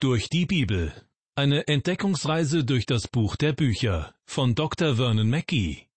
Durch 0.00 0.28
die 0.28 0.46
Bibel. 0.46 0.92
Eine 1.34 1.66
Entdeckungsreise 1.66 2.62
durch 2.62 2.86
das 2.86 3.08
Buch 3.08 3.34
der 3.34 3.52
Bücher 3.52 4.14
von 4.26 4.54
Dr. 4.54 4.94
Vernon 4.94 5.28
Mackey. 5.28 5.88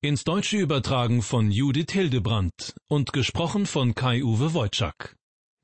Ins 0.00 0.24
Deutsche 0.24 0.56
übertragen 0.56 1.20
von 1.20 1.50
Judith 1.50 1.92
Hildebrandt 1.92 2.74
und 2.88 3.12
gesprochen 3.12 3.66
von 3.66 3.94
Kai-Uwe 3.94 4.54
Wojczak. 4.54 5.18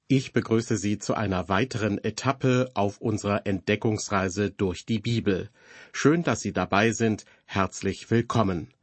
Ich 0.08 0.35
begrüße 0.35 0.77
Sie 0.77 0.98
zu 0.98 1.14
einer 1.14 1.48
weiteren 1.48 1.96
Etappe 1.96 2.71
auf 2.74 3.01
unserer 3.01 3.46
Entdeckungsreise 3.46 4.51
durch 4.51 4.85
die 4.85 4.99
Bibel. 4.99 5.49
Schön, 5.95 6.23
dass 6.23 6.43
Sie 6.43 6.53
dabei 6.53 6.93
sind. 6.93 7.25
Herzlich 7.47 8.11
willkommen. 8.11 8.75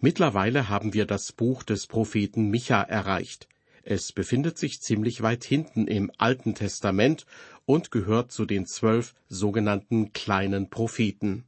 Mittlerweile 0.00 0.70
haben 0.70 0.94
wir 0.94 1.04
das 1.04 1.32
Buch 1.32 1.64
des 1.64 1.86
Propheten 1.86 2.48
Micha 2.48 2.80
erreicht. 2.80 3.46
Es 3.90 4.12
befindet 4.12 4.58
sich 4.58 4.82
ziemlich 4.82 5.22
weit 5.22 5.44
hinten 5.44 5.86
im 5.86 6.10
Alten 6.18 6.54
Testament 6.54 7.24
und 7.68 7.90
gehört 7.90 8.32
zu 8.32 8.46
den 8.46 8.64
zwölf 8.64 9.14
sogenannten 9.28 10.14
kleinen 10.14 10.70
Propheten. 10.70 11.44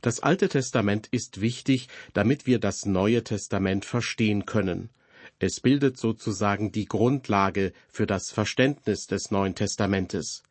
Das 0.00 0.20
Alte 0.20 0.48
Testament 0.48 1.06
ist 1.10 1.42
wichtig, 1.42 1.88
damit 2.14 2.46
wir 2.46 2.58
das 2.58 2.86
Neue 2.86 3.22
Testament 3.22 3.84
verstehen 3.84 4.46
können. 4.46 4.88
Es 5.38 5.60
bildet 5.60 5.98
sozusagen 5.98 6.72
die 6.72 6.86
Grundlage 6.86 7.74
für 7.90 8.06
das 8.06 8.30
Verständnis 8.30 9.06
des 9.06 9.30
Neuen 9.30 9.54
Testamentes. 9.54 10.44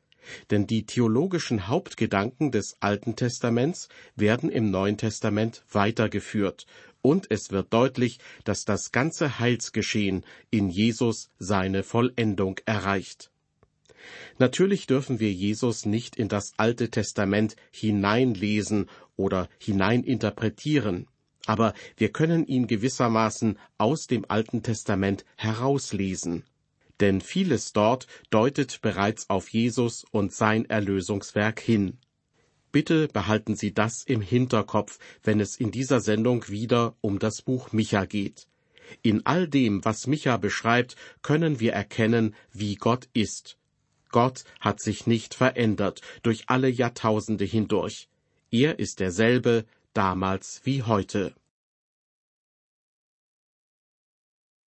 Denn 0.52 0.68
die 0.68 0.86
theologischen 0.86 1.68
Hauptgedanken 1.68 2.52
des 2.52 2.78
Alten 2.80 3.16
Testaments 3.16 3.90
werden 4.16 4.52
im 4.52 4.70
Neuen 4.70 4.98
Testament 4.98 5.64
weitergeführt 5.72 6.68
und 7.02 7.32
es 7.32 7.50
wird 7.50 7.74
deutlich, 7.74 8.20
dass 8.44 8.64
das 8.64 8.92
ganze 8.92 9.40
Heilsgeschehen 9.40 10.24
in 10.52 10.70
Jesus 10.70 11.32
seine 11.40 11.82
Vollendung 11.82 12.60
erreicht. 12.66 13.32
Natürlich 14.38 14.88
dürfen 14.88 15.20
wir 15.20 15.32
Jesus 15.32 15.86
nicht 15.86 16.16
in 16.16 16.28
das 16.28 16.54
Alte 16.58 16.90
Testament 16.90 17.56
hineinlesen 17.72 18.88
oder 19.16 19.50
hineininterpretieren, 19.60 21.08
aber 21.46 21.74
wir 21.96 22.12
können 22.12 22.46
ihn 22.46 22.68
gewissermaßen 22.68 23.58
aus 23.78 24.08
dem 24.08 24.26
Alten 24.28 24.64
Testament 24.64 25.26
herauslesen. 25.36 26.44
Denn 27.00 27.22
vieles 27.22 27.74
dort 27.74 28.08
deutet 28.30 28.82
bereits 28.82 29.30
auf 29.30 29.50
Jesus 29.50 30.04
und 30.12 30.34
sein 30.34 30.66
Erlösungswerk 30.66 31.60
hin. 31.60 32.00
Bitte 32.72 33.08
behalten 33.08 33.56
Sie 33.56 33.74
das 33.74 34.04
im 34.04 34.22
Hinterkopf, 34.22 35.00
wenn 35.24 35.40
es 35.40 35.56
in 35.56 35.72
dieser 35.72 36.02
Sendung 36.02 36.48
wieder 36.50 36.96
um 37.02 37.18
das 37.18 37.42
Buch 37.42 37.72
Micha 37.72 38.06
geht. 38.06 38.48
In 39.02 39.26
all 39.26 39.48
dem, 39.48 39.84
was 39.86 40.08
Micha 40.08 40.38
beschreibt, 40.38 40.96
können 41.22 41.60
wir 41.60 41.74
erkennen, 41.74 42.36
wie 42.52 42.76
Gott 42.76 43.10
ist. 43.14 43.58
Gott 44.10 44.44
hat 44.60 44.80
sich 44.82 45.08
nicht 45.08 45.34
verändert 45.34 46.02
durch 46.24 46.46
alle 46.48 46.70
Jahrtausende 46.70 47.46
hindurch. 47.46 48.10
Er 48.52 48.80
ist 48.80 49.00
derselbe 49.00 49.66
damals 49.94 50.62
wie 50.64 50.84
heute. 50.84 51.36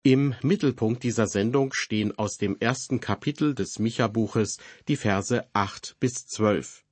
Im 0.03 0.35
Mittelpunkt 0.41 1.03
dieser 1.03 1.27
Sendung 1.27 1.73
stehen 1.73 2.17
aus 2.17 2.37
dem 2.37 2.57
ersten 2.59 3.01
Kapitel 3.01 3.53
des 3.53 3.77
Micha-Buches 3.77 4.57
die 4.87 4.95
Verse 4.95 5.45
acht 5.51 5.97
bis 5.99 6.25
zwölf. 6.27 6.85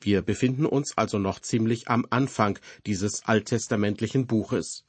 Wir 0.00 0.22
befinden 0.22 0.64
uns 0.64 0.96
also 0.96 1.18
noch 1.18 1.40
ziemlich 1.40 1.88
am 1.88 2.06
Anfang 2.08 2.58
dieses 2.86 3.24
alttestamentlichen 3.26 4.26
Buches. 4.26 4.83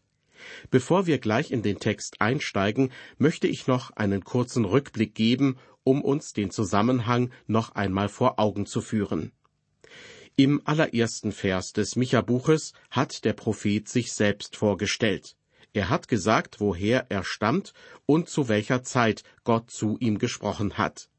Bevor 0.69 1.05
wir 1.05 1.17
gleich 1.17 1.51
in 1.51 1.61
den 1.61 1.79
Text 1.79 2.21
einsteigen, 2.21 2.91
möchte 3.17 3.47
ich 3.47 3.67
noch 3.67 3.91
einen 3.91 4.23
kurzen 4.23 4.65
Rückblick 4.65 5.15
geben, 5.15 5.57
um 5.83 6.01
uns 6.01 6.33
den 6.33 6.51
Zusammenhang 6.51 7.31
noch 7.47 7.75
einmal 7.75 8.09
vor 8.09 8.39
Augen 8.39 8.65
zu 8.65 8.81
führen. 8.81 9.31
Im 10.35 10.61
allerersten 10.65 11.31
Vers 11.31 11.71
des 11.71 11.95
Micha-Buches 11.95 12.73
hat 12.91 13.23
der 13.23 13.33
Prophet 13.33 13.87
sich 13.87 14.11
selbst 14.11 14.57
vorgestellt. 14.57 15.37
Er 15.71 15.89
hat 15.89 16.07
gesagt, 16.07 16.59
woher 16.59 17.05
er 17.09 17.23
stammt 17.23 17.73
und 18.05 18.29
zu 18.29 18.49
welcher 18.49 18.83
Zeit 18.83 19.23
Gott 19.43 19.71
zu 19.71 19.97
ihm 19.99 20.19
gesprochen 20.19 20.77
hat. 20.77 21.09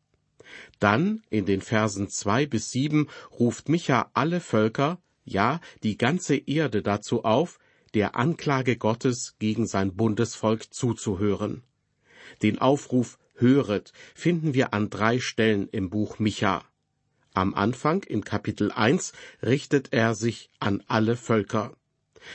Dann 0.79 1.23
in 1.31 1.47
den 1.47 1.61
Versen 1.61 2.09
zwei 2.09 2.47
bis 2.47 2.71
sieben 2.71 3.09
ruft 3.39 3.69
Micha 3.69 4.11
alle 4.15 4.41
Völker, 4.41 4.99
ja 5.25 5.61
die 5.83 5.97
ganze 5.97 6.37
Erde 6.37 6.83
dazu 6.83 7.25
auf, 7.25 7.59
der 7.97 8.15
Anklage 8.15 8.77
Gottes 8.77 9.37
gegen 9.39 9.67
sein 9.67 9.97
Bundesvolk 9.97 10.75
zuzuhören. 10.75 11.63
Den 12.43 12.59
Aufruf 12.59 13.19
Höret 13.37 13.95
finden 14.15 14.53
wir 14.53 14.75
an 14.75 14.91
drei 14.91 15.19
Stellen 15.19 15.67
im 15.71 15.89
Buch 15.89 16.19
Micha. 16.19 16.63
Am 17.33 17.55
Anfang 17.55 18.03
in 18.03 18.23
Kapitel 18.23 18.71
1 18.71 19.15
richtet 19.43 19.95
er 19.95 20.15
sich 20.15 20.51
an 20.61 20.83
alle 20.89 21.17
Völker. 21.17 21.75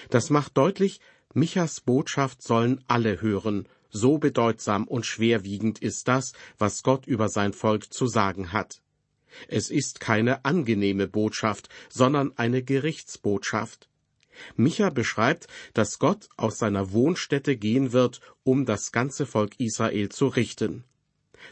Das 0.09 0.31
macht 0.31 0.57
deutlich, 0.57 0.99
Michas 1.35 1.79
Botschaft 1.81 2.41
sollen 2.41 2.83
alle 2.87 3.21
hören, 3.21 3.69
so 3.91 4.17
bedeutsam 4.17 4.87
und 4.87 5.05
schwerwiegend 5.05 5.77
ist 5.77 6.07
das, 6.07 6.33
was 6.57 6.81
Gott 6.81 7.05
über 7.05 7.29
sein 7.29 7.53
Volk 7.53 7.93
zu 7.93 8.07
sagen 8.07 8.51
hat. 8.51 8.81
Es 9.47 9.69
ist 9.69 9.99
keine 9.99 10.43
angenehme 10.43 11.07
Botschaft, 11.07 11.69
sondern 11.87 12.35
eine 12.35 12.63
Gerichtsbotschaft. 12.63 13.90
Micha 14.55 14.89
beschreibt, 14.89 15.47
dass 15.73 15.99
Gott 15.99 16.29
aus 16.37 16.57
seiner 16.57 16.91
Wohnstätte 16.91 17.57
gehen 17.57 17.91
wird, 17.91 18.21
um 18.43 18.65
das 18.65 18.91
ganze 18.91 19.25
Volk 19.25 19.59
Israel 19.59 20.09
zu 20.09 20.27
richten. 20.27 20.83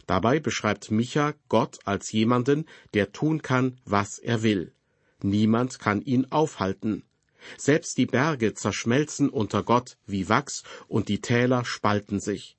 Dabei 0.05 0.39
beschreibt 0.39 0.91
Micha 0.91 1.33
Gott 1.47 1.79
als 1.85 2.11
jemanden, 2.11 2.65
der 2.93 3.11
tun 3.11 3.41
kann, 3.41 3.79
was 3.85 4.19
er 4.19 4.43
will. 4.43 4.73
Niemand 5.21 5.79
kann 5.79 6.01
ihn 6.01 6.31
aufhalten. 6.31 7.03
Selbst 7.57 7.97
die 7.97 8.05
Berge 8.05 8.53
zerschmelzen 8.53 9.29
unter 9.29 9.63
Gott 9.63 9.97
wie 10.05 10.29
Wachs 10.29 10.63
und 10.87 11.09
die 11.09 11.21
Täler 11.21 11.65
spalten 11.65 12.19
sich. 12.19 12.57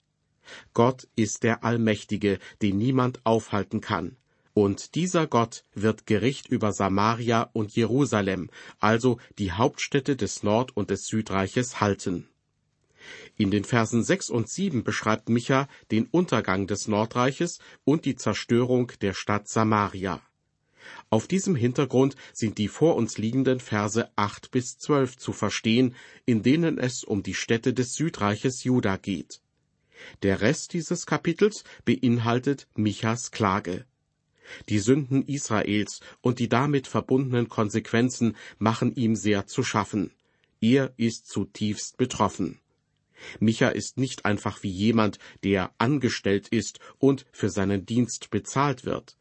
Gott 0.75 1.06
ist 1.16 1.42
der 1.42 1.64
Allmächtige, 1.64 2.38
den 2.62 2.78
niemand 2.78 3.25
aufhalten 3.25 3.80
kann. 3.80 4.16
Und 4.52 4.94
dieser 4.94 5.26
Gott 5.26 5.64
wird 5.74 6.06
Gericht 6.06 6.48
über 6.48 6.72
Samaria 6.72 7.50
und 7.52 7.74
Jerusalem, 7.76 8.50
also 8.78 9.18
die 9.38 9.52
Hauptstädte 9.52 10.16
des 10.16 10.42
Nord- 10.42 10.76
und 10.76 10.90
des 10.90 11.06
Südreiches, 11.06 11.80
halten. 11.80 12.28
In 13.36 13.50
den 13.50 13.64
Versen 13.64 14.02
sechs 14.02 14.28
und 14.28 14.48
sieben 14.48 14.84
beschreibt 14.84 15.28
Micha 15.28 15.68
den 15.90 16.06
Untergang 16.06 16.66
des 16.66 16.88
Nordreiches 16.88 17.58
und 17.84 18.04
die 18.04 18.16
Zerstörung 18.16 18.92
der 19.00 19.14
Stadt 19.14 19.48
Samaria. 19.48 20.20
Auf 21.08 21.26
diesem 21.26 21.56
Hintergrund 21.56 22.16
sind 22.32 22.58
die 22.58 22.68
vor 22.68 22.96
uns 22.96 23.18
liegenden 23.18 23.60
Verse 23.60 24.10
acht 24.16 24.50
bis 24.50 24.78
zwölf 24.78 25.16
zu 25.16 25.32
verstehen, 25.32 25.94
in 26.26 26.42
denen 26.42 26.78
es 26.78 27.04
um 27.04 27.22
die 27.22 27.34
Städte 27.34 27.72
des 27.72 27.94
Südreiches 27.94 28.64
Juda 28.64 28.96
geht. 28.96 29.40
Der 30.22 30.40
Rest 30.40 30.72
dieses 30.72 31.06
Kapitels 31.06 31.64
beinhaltet 31.84 32.66
Michas 32.74 33.30
Klage. 33.30 33.86
Die 34.68 34.78
Sünden 34.78 35.24
Israels 35.26 36.00
und 36.20 36.38
die 36.38 36.48
damit 36.48 36.86
verbundenen 36.86 37.48
Konsequenzen 37.48 38.36
machen 38.58 38.94
ihm 38.94 39.16
sehr 39.16 39.46
zu 39.46 39.62
schaffen. 39.62 40.12
Er 40.60 40.92
ist 40.96 41.26
zutiefst 41.26 41.96
betroffen. 41.96 42.60
Micha 43.38 43.68
ist 43.68 43.98
nicht 43.98 44.24
einfach 44.24 44.62
wie 44.62 44.70
jemand, 44.70 45.18
der 45.44 45.72
angestellt 45.78 46.48
ist 46.48 46.80
und 46.98 47.26
für 47.32 47.50
seinen 47.50 47.86
Dienst 47.86 48.30
bezahlt 48.30 48.84
wird. 48.84 49.16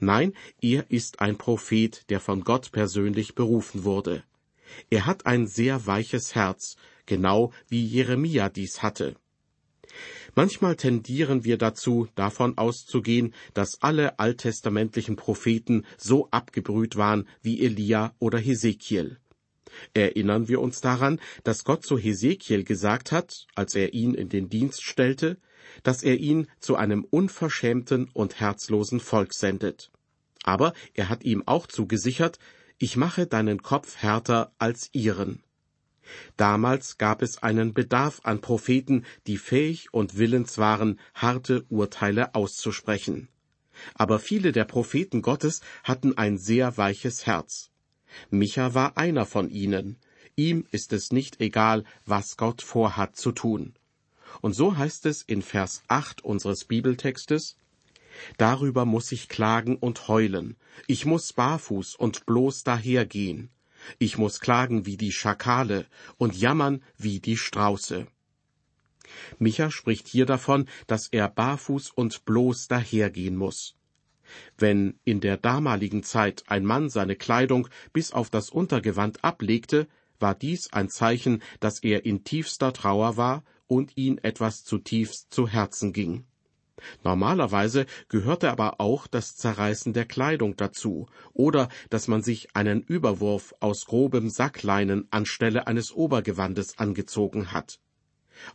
Nein, 0.00 0.32
er 0.60 0.90
ist 0.90 1.20
ein 1.20 1.38
Prophet, 1.38 2.04
der 2.10 2.20
von 2.20 2.42
Gott 2.42 2.72
persönlich 2.72 3.34
berufen 3.34 3.84
wurde. 3.84 4.24
Er 4.90 5.06
hat 5.06 5.26
ein 5.26 5.46
sehr 5.46 5.86
weiches 5.86 6.34
Herz, 6.34 6.76
genau 7.06 7.52
wie 7.68 7.84
Jeremia 7.84 8.48
dies 8.48 8.82
hatte. 8.82 9.16
Manchmal 10.38 10.76
tendieren 10.76 11.44
wir 11.44 11.56
dazu, 11.56 12.08
davon 12.14 12.58
auszugehen, 12.58 13.32
dass 13.54 13.80
alle 13.80 14.18
alttestamentlichen 14.18 15.16
Propheten 15.16 15.86
so 15.96 16.28
abgebrüht 16.30 16.96
waren 16.96 17.26
wie 17.40 17.62
Elia 17.64 18.14
oder 18.18 18.38
Hesekiel. 18.38 19.18
Erinnern 19.94 20.46
wir 20.46 20.60
uns 20.60 20.82
daran, 20.82 21.20
dass 21.42 21.64
Gott 21.64 21.86
zu 21.86 21.96
Hesekiel 21.96 22.64
gesagt 22.64 23.12
hat, 23.12 23.46
als 23.54 23.74
er 23.74 23.94
ihn 23.94 24.12
in 24.12 24.28
den 24.28 24.50
Dienst 24.50 24.82
stellte, 24.84 25.38
dass 25.82 26.02
er 26.02 26.18
ihn 26.18 26.48
zu 26.60 26.76
einem 26.76 27.04
unverschämten 27.04 28.10
und 28.12 28.38
herzlosen 28.38 29.00
Volk 29.00 29.32
sendet. 29.32 29.90
Aber 30.42 30.74
er 30.92 31.08
hat 31.08 31.24
ihm 31.24 31.44
auch 31.46 31.66
zugesichert, 31.66 32.38
ich 32.76 32.98
mache 32.98 33.26
deinen 33.26 33.62
Kopf 33.62 33.96
härter 33.96 34.52
als 34.58 34.90
ihren. 34.92 35.42
Damals 36.36 36.98
gab 36.98 37.22
es 37.22 37.42
einen 37.42 37.74
Bedarf 37.74 38.20
an 38.24 38.40
Propheten, 38.40 39.04
die 39.26 39.38
fähig 39.38 39.92
und 39.92 40.18
willens 40.18 40.58
waren, 40.58 41.00
harte 41.14 41.64
Urteile 41.68 42.34
auszusprechen. 42.34 43.28
Aber 43.94 44.18
viele 44.18 44.52
der 44.52 44.64
Propheten 44.64 45.22
Gottes 45.22 45.60
hatten 45.84 46.16
ein 46.16 46.38
sehr 46.38 46.76
weiches 46.76 47.26
Herz. 47.26 47.70
Micha 48.30 48.74
war 48.74 48.96
einer 48.96 49.26
von 49.26 49.50
ihnen. 49.50 49.96
Ihm 50.36 50.66
ist 50.70 50.92
es 50.92 51.12
nicht 51.12 51.40
egal, 51.40 51.84
was 52.04 52.36
Gott 52.36 52.62
vorhat 52.62 53.16
zu 53.16 53.32
tun. 53.32 53.74
Und 54.40 54.54
so 54.54 54.76
heißt 54.76 55.06
es 55.06 55.22
in 55.22 55.42
Vers 55.42 55.82
8 55.88 56.24
unseres 56.24 56.64
Bibeltextes, 56.64 57.56
Darüber 58.38 58.86
muss 58.86 59.12
ich 59.12 59.28
klagen 59.28 59.76
und 59.76 60.08
heulen. 60.08 60.56
Ich 60.86 61.04
muss 61.04 61.32
barfuß 61.34 61.96
und 61.96 62.26
bloß 62.26 62.64
dahergehen. 62.64 63.50
Ich 63.98 64.18
muss 64.18 64.40
klagen 64.40 64.86
wie 64.86 64.96
die 64.96 65.12
Schakale 65.12 65.86
und 66.18 66.36
jammern 66.36 66.82
wie 66.96 67.20
die 67.20 67.36
Strauße. 67.36 68.06
Micha 69.38 69.70
spricht 69.70 70.08
hier 70.08 70.26
davon, 70.26 70.68
dass 70.86 71.08
er 71.08 71.28
barfuß 71.28 71.90
und 71.90 72.24
bloß 72.24 72.68
dahergehen 72.68 73.36
muss. 73.36 73.76
Wenn 74.58 74.98
in 75.04 75.20
der 75.20 75.36
damaligen 75.36 76.02
Zeit 76.02 76.42
ein 76.48 76.64
Mann 76.64 76.90
seine 76.90 77.16
Kleidung 77.16 77.68
bis 77.92 78.12
auf 78.12 78.30
das 78.30 78.50
Untergewand 78.50 79.22
ablegte, 79.24 79.86
war 80.18 80.34
dies 80.34 80.72
ein 80.72 80.88
Zeichen, 80.88 81.42
dass 81.60 81.80
er 81.80 82.04
in 82.04 82.24
tiefster 82.24 82.72
Trauer 82.72 83.16
war 83.16 83.44
und 83.66 83.96
ihn 83.96 84.18
etwas 84.18 84.64
zutiefst 84.64 85.32
zu 85.32 85.48
Herzen 85.48 85.92
ging. 85.92 86.26
Normalerweise 87.02 87.86
gehörte 88.08 88.50
aber 88.50 88.80
auch 88.80 89.06
das 89.06 89.36
Zerreißen 89.36 89.92
der 89.92 90.04
Kleidung 90.04 90.56
dazu 90.56 91.06
oder 91.32 91.68
dass 91.90 92.08
man 92.08 92.22
sich 92.22 92.54
einen 92.54 92.82
Überwurf 92.82 93.54
aus 93.60 93.86
grobem 93.86 94.28
Sackleinen 94.28 95.08
anstelle 95.10 95.66
eines 95.66 95.92
Obergewandes 95.92 96.78
angezogen 96.78 97.52
hat. 97.52 97.80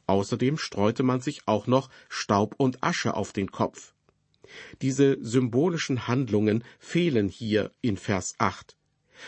Außerdem 0.06 0.58
streute 0.58 1.04
man 1.04 1.22
sich 1.22 1.48
auch 1.48 1.66
noch 1.66 1.90
Staub 2.10 2.56
und 2.58 2.84
Asche 2.84 3.16
auf 3.16 3.34
den 3.34 3.52
Kopf. 3.52 3.94
Diese 4.82 5.18
symbolischen 5.22 6.08
Handlungen 6.08 6.64
fehlen 6.80 7.30
hier 7.30 7.72
in 7.82 7.98
Vers 7.98 8.36
8. 8.38 8.78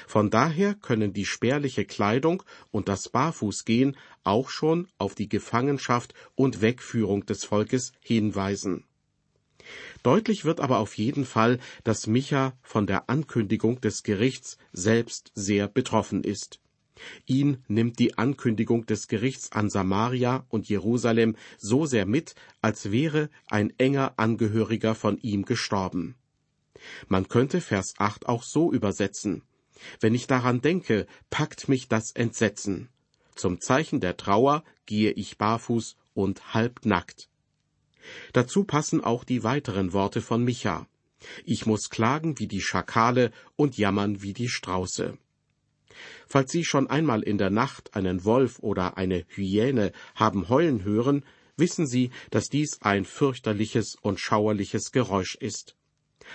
Von 0.07 0.29
daher 0.29 0.73
können 0.73 1.13
die 1.13 1.25
spärliche 1.25 1.85
Kleidung 1.85 2.43
und 2.71 2.87
das 2.87 3.09
Barfußgehen 3.09 3.95
auch 4.23 4.49
schon 4.49 4.87
auf 4.97 5.15
die 5.15 5.29
Gefangenschaft 5.29 6.13
und 6.35 6.61
Wegführung 6.61 7.25
des 7.25 7.45
Volkes 7.45 7.93
hinweisen. 7.99 8.85
Deutlich 10.03 10.43
wird 10.43 10.59
aber 10.59 10.79
auf 10.79 10.97
jeden 10.97 11.25
Fall, 11.25 11.59
dass 11.83 12.07
Micha 12.07 12.57
von 12.61 12.85
der 12.85 13.09
Ankündigung 13.09 13.79
des 13.79 14.03
Gerichts 14.03 14.57
selbst 14.73 15.31
sehr 15.35 15.67
betroffen 15.67 16.23
ist. 16.23 16.59
Ihn 17.25 17.63
nimmt 17.67 17.99
die 17.99 18.17
Ankündigung 18.17 18.85
des 18.85 19.07
Gerichts 19.07 19.51
an 19.51 19.69
Samaria 19.69 20.45
und 20.49 20.69
Jerusalem 20.69 21.35
so 21.57 21.85
sehr 21.85 22.05
mit, 22.05 22.35
als 22.61 22.91
wäre 22.91 23.29
ein 23.47 23.73
enger 23.79 24.13
Angehöriger 24.17 24.93
von 24.95 25.17
ihm 25.17 25.45
gestorben. 25.45 26.15
Man 27.07 27.27
könnte 27.27 27.61
Vers 27.61 27.93
8 27.97 28.27
auch 28.27 28.43
so 28.43 28.71
übersetzen. 28.71 29.43
Wenn 29.99 30.13
ich 30.13 30.27
daran 30.27 30.61
denke, 30.61 31.07
packt 31.29 31.67
mich 31.67 31.87
das 31.87 32.11
Entsetzen. 32.11 32.89
Zum 33.35 33.59
Zeichen 33.61 33.99
der 33.99 34.17
Trauer 34.17 34.63
gehe 34.85 35.11
ich 35.11 35.37
barfuß 35.37 35.95
und 36.13 36.53
halbnackt. 36.53 37.29
Dazu 38.33 38.63
passen 38.63 39.03
auch 39.03 39.23
die 39.23 39.43
weiteren 39.43 39.93
Worte 39.93 40.21
von 40.21 40.43
Micha. 40.43 40.87
Ich 41.45 41.65
muss 41.65 41.89
klagen 41.89 42.39
wie 42.39 42.47
die 42.47 42.61
Schakale 42.61 43.31
und 43.55 43.77
jammern 43.77 44.21
wie 44.21 44.33
die 44.33 44.49
Strauße. 44.49 45.17
Falls 46.27 46.51
Sie 46.51 46.65
schon 46.65 46.89
einmal 46.89 47.21
in 47.23 47.37
der 47.37 47.49
Nacht 47.49 47.95
einen 47.95 48.25
Wolf 48.25 48.59
oder 48.59 48.97
eine 48.97 49.25
Hyäne 49.29 49.91
haben 50.15 50.49
heulen 50.49 50.83
hören, 50.83 51.23
wissen 51.55 51.87
Sie, 51.87 52.11
dass 52.31 52.49
dies 52.49 52.81
ein 52.81 53.05
fürchterliches 53.05 53.95
und 54.01 54.19
schauerliches 54.19 54.91
Geräusch 54.91 55.35
ist. 55.35 55.75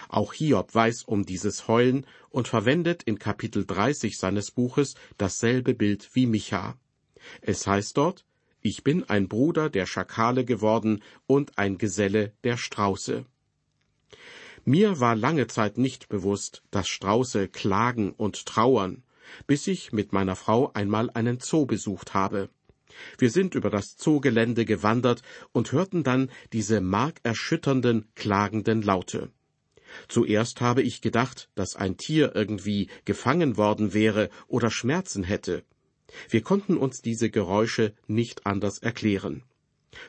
Auch 0.09 0.33
Hiob 0.33 0.75
weiß 0.75 1.05
um 1.05 1.25
dieses 1.25 1.67
Heulen 1.67 2.07
und 2.31 2.47
verwendet 2.47 3.03
in 3.03 3.19
Kapitel 3.19 3.67
30 3.67 4.17
seines 4.17 4.51
Buches 4.51 4.95
dasselbe 5.17 5.75
Bild 5.75 6.09
wie 6.15 6.27
Micha. 6.27 6.79
Es 7.41 7.67
heißt 7.67 7.97
dort, 7.97 8.25
ich 8.61 8.83
bin 8.83 9.09
ein 9.09 9.29
Bruder 9.29 9.71
der 9.71 9.87
Schakale 9.87 10.45
geworden 10.45 11.03
und 11.27 11.59
ein 11.59 11.79
Geselle 11.79 12.33
der 12.45 12.57
Strauße. 12.57 13.25
Mir 14.65 15.01
war 15.01 15.17
lange 15.17 15.47
Zeit 15.47 15.79
nicht 15.79 16.09
bewusst, 16.09 16.63
dass 16.71 16.89
Strauße 16.89 17.49
klagen 17.49 18.13
und 18.13 18.45
trauern, 18.47 19.03
bis 19.47 19.67
ich 19.67 19.93
mit 19.93 20.13
meiner 20.13 20.37
Frau 20.37 20.73
einmal 20.75 21.11
einen 21.11 21.41
Zoo 21.41 21.67
besucht 21.67 22.15
habe. 22.15 22.51
Wir 23.17 23.31
sind 23.31 23.55
über 23.55 23.71
das 23.71 23.97
Zoogelände 23.97 24.65
gewandert 24.65 25.23
und 25.53 25.73
hörten 25.73 26.03
dann 26.03 26.31
diese 26.53 26.81
markerschütternden, 26.81 28.09
klagenden 28.15 28.83
Laute. 28.83 29.31
Zuerst 30.09 30.61
habe 30.61 30.83
ich 30.83 31.01
gedacht, 31.01 31.49
dass 31.55 31.77
ein 31.77 31.97
Tier 31.97 32.35
irgendwie 32.35 32.89
gefangen 33.05 33.57
worden 33.57 33.95
wäre 33.95 34.29
oder 34.47 34.71
Schmerzen 34.71 35.25
hätte. 35.25 35.65
Wir 36.29 36.43
konnten 36.43 36.77
uns 36.77 37.03
diese 37.03 37.31
Geräusche 37.31 37.95
nicht 38.07 38.47
anders 38.47 38.79
erklären. 38.79 39.43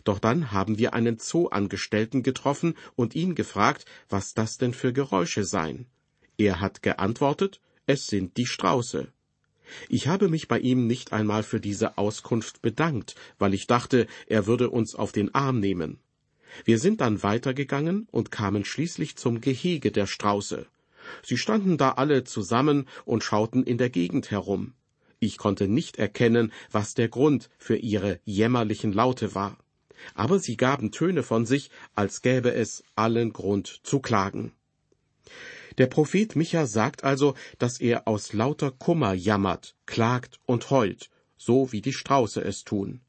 Doch 0.04 0.20
dann 0.20 0.52
haben 0.52 0.78
wir 0.78 0.94
einen 0.94 1.20
Zooangestellten 1.20 2.24
getroffen 2.24 2.76
und 2.96 3.16
ihn 3.16 3.36
gefragt, 3.36 3.86
was 4.08 4.34
das 4.34 4.58
denn 4.58 4.74
für 4.74 4.94
Geräusche 4.94 5.44
seien. 5.44 5.88
Er 6.38 6.62
hat 6.62 6.84
geantwortet, 6.84 7.60
es 7.86 8.08
sind 8.08 8.38
die 8.38 8.46
Strauße. 8.46 9.12
Ich 9.88 10.08
habe 10.08 10.30
mich 10.30 10.48
bei 10.48 10.60
ihm 10.60 10.88
nicht 10.88 11.14
einmal 11.14 11.44
für 11.44 11.60
diese 11.60 11.98
Auskunft 11.98 12.62
bedankt, 12.62 13.16
weil 13.38 13.54
ich 13.54 13.68
dachte, 13.68 14.08
er 14.28 14.48
würde 14.48 14.70
uns 14.70 14.96
auf 14.96 15.12
den 15.12 15.34
Arm 15.36 15.60
nehmen. 15.60 16.00
Wir 16.66 16.80
sind 16.80 17.02
dann 17.02 17.22
weitergegangen 17.22 18.08
und 18.12 18.32
kamen 18.32 18.66
schließlich 18.66 19.16
zum 19.16 19.42
Gehege 19.42 19.92
der 19.92 20.08
Strauße. 20.08 20.66
Sie 21.24 21.38
standen 21.38 21.78
da 21.78 21.92
alle 21.92 22.24
zusammen 22.24 22.88
und 23.06 23.24
schauten 23.24 23.64
in 23.64 23.78
der 23.78 23.90
Gegend 23.90 24.32
herum. 24.32 24.74
Ich 25.20 25.38
konnte 25.38 25.68
nicht 25.68 25.98
erkennen, 25.98 26.52
was 26.72 26.94
der 26.94 27.10
Grund 27.10 27.50
für 27.58 27.76
ihre 27.76 28.20
jämmerlichen 28.24 28.94
Laute 28.94 29.36
war. 29.36 29.58
Aber 30.16 30.40
sie 30.40 30.56
gaben 30.56 30.92
Töne 30.92 31.24
von 31.24 31.46
sich, 31.46 31.72
als 31.94 32.22
gäbe 32.22 32.54
es 32.54 32.84
allen 32.96 33.34
Grund 33.34 33.82
zu 33.84 34.00
klagen. 34.00 34.54
Der 35.78 35.88
Prophet 35.88 36.36
Micha 36.36 36.66
sagt 36.66 37.04
also, 37.04 37.36
dass 37.58 37.80
er 37.80 38.08
aus 38.08 38.34
lauter 38.34 38.72
Kummer 38.72 39.14
jammert, 39.14 39.76
klagt 39.86 40.40
und 40.46 40.70
heult, 40.70 41.10
so 41.38 41.72
wie 41.72 41.82
die 41.82 41.94
Strauße 41.94 42.42
es 42.42 42.64
tun. 42.64 43.02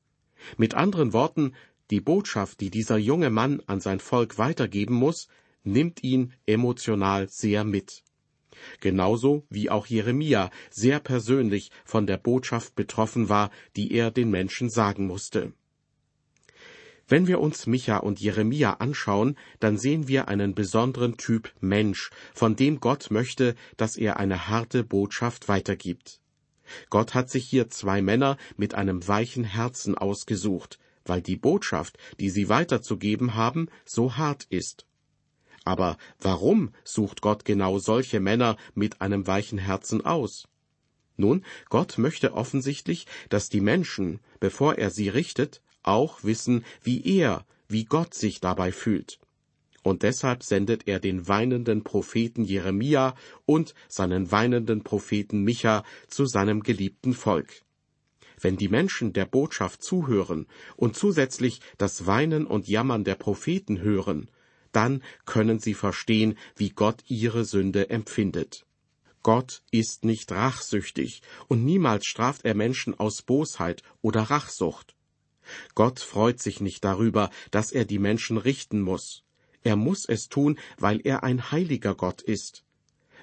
Mit 0.57 0.75
anderen 0.75 1.13
Worten, 1.13 1.55
die 1.91 2.01
Botschaft, 2.01 2.61
die 2.61 2.71
dieser 2.71 2.97
junge 2.97 3.31
Mann 3.31 3.63
an 3.67 3.81
sein 3.81 4.01
Volk 4.01 4.39
weitergeben 4.39 4.95
muss, 4.95 5.29
nimmt 5.65 6.03
ihn 6.03 6.33
emotional 6.47 7.29
sehr 7.29 7.65
mit. 7.65 8.05
Genauso 8.81 9.45
wie 9.51 9.71
auch 9.71 9.87
Jeremia 9.87 10.51
sehr 10.71 11.01
persönlich 11.01 11.71
von 11.85 12.07
der 12.07 12.17
Botschaft 12.17 12.75
betroffen 12.75 13.29
war, 13.29 13.51
die 13.77 13.93
er 13.93 14.11
den 14.11 14.31
Menschen 14.31 14.71
sagen 14.71 15.07
musste. 15.07 15.53
Wenn 17.11 17.27
wir 17.27 17.41
uns 17.41 17.67
Micha 17.67 17.97
und 17.97 18.21
Jeremia 18.21 18.75
anschauen, 18.75 19.37
dann 19.59 19.77
sehen 19.77 20.07
wir 20.07 20.29
einen 20.29 20.55
besonderen 20.55 21.17
Typ 21.17 21.53
Mensch, 21.61 22.11
von 22.33 22.55
dem 22.55 22.79
Gott 22.79 23.11
möchte, 23.11 23.57
dass 23.77 23.97
er 23.97 24.19
eine 24.19 24.47
harte 24.47 24.85
Botschaft 24.85 25.49
weitergibt. 25.49 26.21
Gott 26.89 27.15
hat 27.15 27.29
sich 27.29 27.45
hier 27.45 27.69
zwei 27.69 28.01
Männer 28.01 28.37
mit 28.57 28.75
einem 28.77 29.09
weichen 29.09 29.43
Herzen 29.43 29.99
ausgesucht, 29.99 30.79
weil 31.05 31.21
die 31.21 31.37
Botschaft, 31.37 31.99
die 32.21 32.31
sie 32.31 32.49
weiterzugeben 32.49 33.35
haben, 33.35 33.69
so 33.85 34.17
hart 34.17 34.47
ist. 34.49 34.87
Aber 35.71 35.99
warum 36.19 36.73
sucht 36.83 37.21
Gott 37.21 37.45
genau 37.45 37.79
solche 37.79 38.19
Männer 38.19 38.57
mit 38.75 39.01
einem 39.01 39.29
weichen 39.29 39.57
Herzen 39.57 40.05
aus? 40.05 40.49
Nun, 41.17 41.45
Gott 41.69 41.97
möchte 41.97 42.35
offensichtlich, 42.35 43.07
dass 43.29 43.51
die 43.51 43.61
Menschen, 43.61 44.19
bevor 44.41 44.79
er 44.79 44.91
sie 44.91 45.09
richtet, 45.09 45.63
auch 45.85 46.25
wissen, 46.25 46.65
wie 46.83 47.05
er, 47.05 47.47
wie 47.69 47.85
Gott 47.85 48.15
sich 48.15 48.41
dabei 48.41 48.73
fühlt. 48.73 49.21
Und 49.85 50.03
deshalb 50.03 50.43
sendet 50.43 50.89
er 50.89 50.99
den 50.99 51.29
weinenden 51.29 51.85
Propheten 51.85 52.43
Jeremia 52.43 53.15
und 53.47 53.77
seinen 53.87 54.33
weinenden 54.33 54.83
Propheten 54.83 55.45
Micha 55.45 55.85
zu 56.09 56.27
seinem 56.27 56.65
geliebten 56.65 57.15
Volk. 57.15 57.63
Wenn 58.41 58.57
die 58.57 58.69
Menschen 58.69 59.13
der 59.13 59.25
Botschaft 59.25 59.85
zuhören 59.85 60.49
und 60.75 60.97
zusätzlich 60.97 61.61
das 61.79 62.09
Weinen 62.09 62.45
und 62.45 62.67
Jammern 62.67 63.05
der 63.05 63.15
Propheten 63.15 63.81
hören, 63.81 64.29
dann 64.73 65.03
können 65.25 65.59
sie 65.59 65.75
verstehen, 65.75 66.39
wie 66.57 66.71
Gott 66.71 67.03
ihre 67.07 67.45
Sünde 67.45 67.91
empfindet. 67.91 68.67
Gott 69.23 69.63
ist 69.71 70.05
nicht 70.05 70.33
rachsüchtig 70.33 71.23
und 71.49 71.65
niemals 71.65 72.07
straft 72.07 72.45
er 72.45 72.55
Menschen 72.55 72.99
aus 72.99 73.23
Bosheit 73.23 73.83
oder 74.01 74.23
Rachsucht. 74.23 74.95
Gott 75.75 76.01
freut 76.01 76.41
sich 76.41 76.61
nicht 76.61 76.85
darüber, 76.85 77.31
dass 77.51 77.73
er 77.73 77.85
die 77.85 77.99
Menschen 77.99 78.39
richten 78.39 78.81
muss. 78.81 79.25
Er 79.63 79.77
muss 79.77 80.07
es 80.07 80.29
tun, 80.29 80.59
weil 80.79 81.01
er 81.05 81.23
ein 81.23 81.51
heiliger 81.51 81.95
Gott 81.95 82.23
ist. 82.23 82.65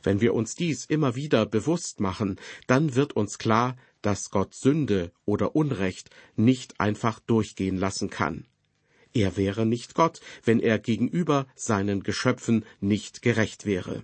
Wenn 0.03 0.21
wir 0.21 0.35
uns 0.35 0.53
dies 0.55 0.85
immer 0.85 1.15
wieder 1.15 1.45
bewusst 1.45 1.99
machen, 1.99 2.39
dann 2.67 2.95
wird 2.95 3.13
uns 3.13 3.39
klar, 3.39 3.75
dass 4.01 4.29
Gott 4.29 4.53
Sünde 4.53 5.11
oder 5.25 5.55
Unrecht 5.55 6.11
nicht 6.35 6.79
einfach 6.79 7.19
durchgehen 7.19 7.77
lassen 7.77 8.09
kann. 8.11 8.45
Er 9.23 9.35
wäre 9.35 9.65
nicht 9.65 9.95
Gott, 9.95 10.21
wenn 10.43 10.59
er 10.59 10.77
gegenüber 10.79 11.47
seinen 11.55 12.03
Geschöpfen 12.03 12.65
nicht 12.79 13.21
gerecht 13.21 13.65
wäre. 13.65 14.03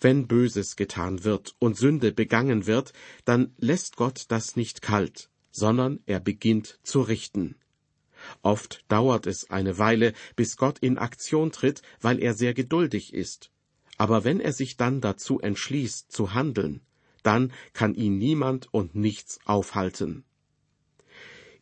Wenn 0.00 0.26
Böses 0.26 0.76
getan 0.76 1.24
wird 1.24 1.54
und 1.58 1.76
Sünde 1.76 2.12
begangen 2.12 2.66
wird, 2.66 2.92
dann 3.24 3.54
lässt 3.58 3.96
Gott 3.96 4.26
das 4.28 4.56
nicht 4.56 4.82
kalt 4.82 5.28
sondern 5.54 6.00
er 6.06 6.18
beginnt 6.18 6.80
zu 6.82 7.00
richten. 7.00 7.54
Oft 8.42 8.84
dauert 8.88 9.26
es 9.26 9.50
eine 9.50 9.78
Weile, 9.78 10.12
bis 10.34 10.56
Gott 10.56 10.80
in 10.80 10.98
Aktion 10.98 11.52
tritt, 11.52 11.82
weil 12.00 12.20
er 12.20 12.34
sehr 12.34 12.54
geduldig 12.54 13.14
ist. 13.14 13.52
Aber 13.96 14.24
wenn 14.24 14.40
er 14.40 14.52
sich 14.52 14.76
dann 14.76 15.00
dazu 15.00 15.38
entschließt, 15.40 16.10
zu 16.10 16.34
handeln, 16.34 16.80
dann 17.22 17.52
kann 17.72 17.94
ihn 17.94 18.18
niemand 18.18 18.74
und 18.74 18.96
nichts 18.96 19.38
aufhalten. 19.44 20.24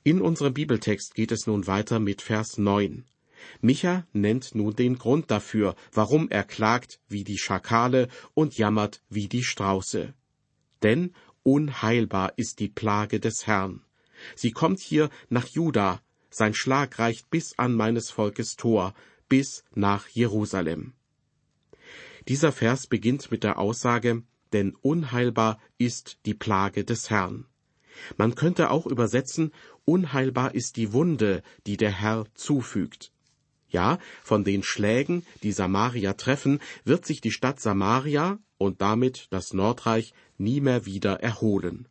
In 0.04 0.20
unserem 0.20 0.52
Bibeltext 0.52 1.14
geht 1.14 1.30
es 1.30 1.46
nun 1.46 1.68
weiter 1.68 2.00
mit 2.00 2.22
Vers 2.22 2.58
9. 2.58 3.04
Micha 3.60 4.04
nennt 4.12 4.54
nun 4.54 4.74
den 4.74 4.98
Grund 4.98 5.30
dafür, 5.30 5.76
warum 5.92 6.28
er 6.28 6.42
klagt 6.42 7.00
wie 7.08 7.22
die 7.22 7.38
Schakale 7.38 8.08
und 8.34 8.58
jammert 8.58 9.00
wie 9.08 9.28
die 9.28 9.44
Strauße. 9.44 10.12
Denn 10.82 11.14
unheilbar 11.44 12.32
ist 12.36 12.58
die 12.58 12.68
Plage 12.68 13.20
des 13.20 13.46
Herrn. 13.46 13.82
Sie 14.34 14.50
kommt 14.50 14.80
hier 14.80 15.08
nach 15.28 15.46
Juda, 15.46 16.02
sein 16.30 16.54
Schlag 16.54 16.98
reicht 16.98 17.30
bis 17.30 17.56
an 17.58 17.72
meines 17.72 18.10
Volkes 18.10 18.56
Tor, 18.56 18.94
bis 19.28 19.62
nach 19.74 20.08
Jerusalem. 20.08 20.94
Dieser 22.26 22.50
Vers 22.50 22.88
beginnt 22.88 23.30
mit 23.30 23.44
der 23.44 23.58
Aussage, 23.58 24.22
denn 24.52 24.74
unheilbar 24.74 25.60
ist 25.78 26.18
die 26.26 26.34
Plage 26.34 26.84
des 26.84 27.10
Herrn. 27.10 27.46
Man 28.16 28.34
könnte 28.34 28.70
auch 28.70 28.86
übersetzen, 28.86 29.52
unheilbar 29.84 30.54
ist 30.54 30.76
die 30.76 30.92
Wunde, 30.92 31.42
die 31.66 31.76
der 31.76 31.90
Herr 31.90 32.26
zufügt. 32.34 33.12
Ja, 33.68 33.98
von 34.22 34.44
den 34.44 34.62
Schlägen, 34.62 35.24
die 35.42 35.52
Samaria 35.52 36.12
treffen, 36.12 36.60
wird 36.84 37.06
sich 37.06 37.20
die 37.20 37.30
Stadt 37.30 37.58
Samaria 37.60 38.38
und 38.58 38.82
damit 38.82 39.28
das 39.30 39.54
Nordreich 39.54 40.12
nie 40.36 40.60
mehr 40.60 40.84
wieder 40.84 41.20
erholen. 41.20 41.88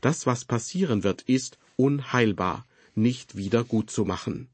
Das, 0.00 0.26
was 0.26 0.44
passieren 0.44 1.04
wird, 1.04 1.22
ist 1.22 1.58
unheilbar, 1.76 2.66
nicht 2.94 3.36
wieder 3.36 3.64
gut 3.64 3.90
zu 3.90 4.04
machen. 4.04 4.48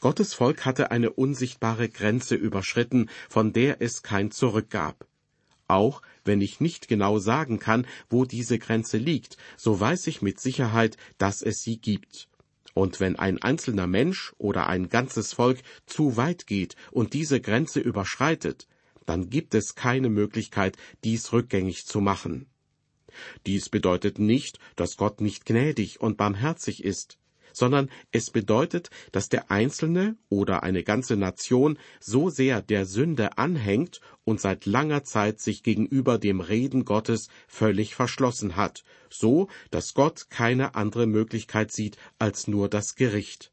Gottes 0.00 0.34
Volk 0.34 0.66
hatte 0.66 0.90
eine 0.90 1.10
unsichtbare 1.10 1.88
Grenze 1.88 2.34
überschritten, 2.34 3.08
von 3.28 3.52
der 3.52 3.80
es 3.80 4.02
kein 4.02 4.30
Zurück 4.30 4.68
gab. 4.70 5.06
Auch 5.74 6.02
wenn 6.24 6.40
ich 6.40 6.60
nicht 6.60 6.86
genau 6.86 7.18
sagen 7.18 7.58
kann, 7.58 7.84
wo 8.08 8.24
diese 8.24 8.60
Grenze 8.60 8.96
liegt, 8.96 9.36
so 9.56 9.80
weiß 9.80 10.06
ich 10.06 10.22
mit 10.22 10.38
Sicherheit, 10.38 10.96
dass 11.18 11.42
es 11.42 11.62
sie 11.62 11.78
gibt. 11.78 12.28
Und 12.74 13.00
wenn 13.00 13.16
ein 13.16 13.42
einzelner 13.42 13.88
Mensch 13.88 14.34
oder 14.38 14.68
ein 14.68 14.88
ganzes 14.88 15.32
Volk 15.32 15.58
zu 15.84 16.16
weit 16.16 16.46
geht 16.46 16.76
und 16.92 17.12
diese 17.12 17.40
Grenze 17.40 17.80
überschreitet, 17.80 18.68
dann 19.04 19.30
gibt 19.30 19.52
es 19.56 19.74
keine 19.74 20.10
Möglichkeit, 20.10 20.76
dies 21.02 21.32
rückgängig 21.32 21.86
zu 21.86 22.00
machen. 22.00 22.46
Dies 23.44 23.68
bedeutet 23.68 24.20
nicht, 24.20 24.60
dass 24.76 24.96
Gott 24.96 25.20
nicht 25.20 25.44
gnädig 25.44 26.00
und 26.00 26.16
barmherzig 26.16 26.84
ist 26.84 27.18
sondern 27.54 27.88
es 28.12 28.30
bedeutet, 28.30 28.90
dass 29.12 29.30
der 29.30 29.50
Einzelne 29.50 30.16
oder 30.28 30.62
eine 30.62 30.82
ganze 30.82 31.16
Nation 31.16 31.78
so 32.00 32.28
sehr 32.28 32.60
der 32.60 32.84
Sünde 32.84 33.38
anhängt 33.38 34.00
und 34.24 34.40
seit 34.40 34.66
langer 34.66 35.04
Zeit 35.04 35.40
sich 35.40 35.62
gegenüber 35.62 36.18
dem 36.18 36.40
Reden 36.40 36.84
Gottes 36.84 37.28
völlig 37.46 37.94
verschlossen 37.94 38.56
hat, 38.56 38.84
so 39.08 39.48
dass 39.70 39.94
Gott 39.94 40.28
keine 40.28 40.74
andere 40.74 41.06
Möglichkeit 41.06 41.72
sieht 41.72 41.96
als 42.18 42.48
nur 42.48 42.68
das 42.68 42.96
Gericht. 42.96 43.52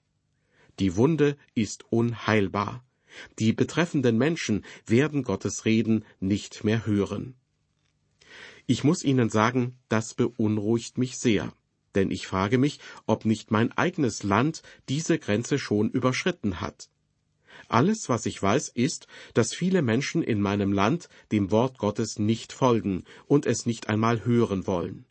Die 0.80 0.96
Wunde 0.96 1.38
ist 1.54 1.86
unheilbar. 1.92 2.84
Die 3.40 3.54
betreffenden 3.54 4.18
Menschen 4.18 4.66
werden 4.88 5.24
Gottes 5.24 5.66
Reden 5.66 6.06
nicht 6.20 6.64
mehr 6.64 6.86
hören. 6.86 7.36
Ich 8.66 8.84
muss 8.84 9.04
Ihnen 9.04 9.30
sagen, 9.30 9.78
das 9.90 10.14
beunruhigt 10.14 10.98
mich 10.98 11.18
sehr 11.18 11.54
denn 11.96 12.12
ich 12.12 12.28
frage 12.28 12.58
mich, 12.58 12.80
ob 13.06 13.26
nicht 13.26 13.52
mein 13.52 13.72
eigenes 13.78 14.24
Land 14.24 14.62
diese 14.90 15.20
Grenze 15.20 15.60
schon 15.60 15.90
überschritten 15.90 16.62
hat. 16.62 16.90
Alles, 17.68 18.10
was 18.10 18.26
ich 18.26 18.42
weiß, 18.42 18.70
ist, 18.70 19.08
dass 19.34 19.54
viele 19.54 19.82
Menschen 19.82 20.24
in 20.24 20.42
meinem 20.42 20.74
Land 20.74 21.10
dem 21.32 21.52
Wort 21.52 21.78
Gottes 21.78 22.20
nicht 22.20 22.54
folgen 22.54 23.04
und 23.28 23.46
es 23.46 23.66
nicht 23.66 23.90
einmal 23.90 24.26
hören 24.26 24.68
wollen. 24.68 25.06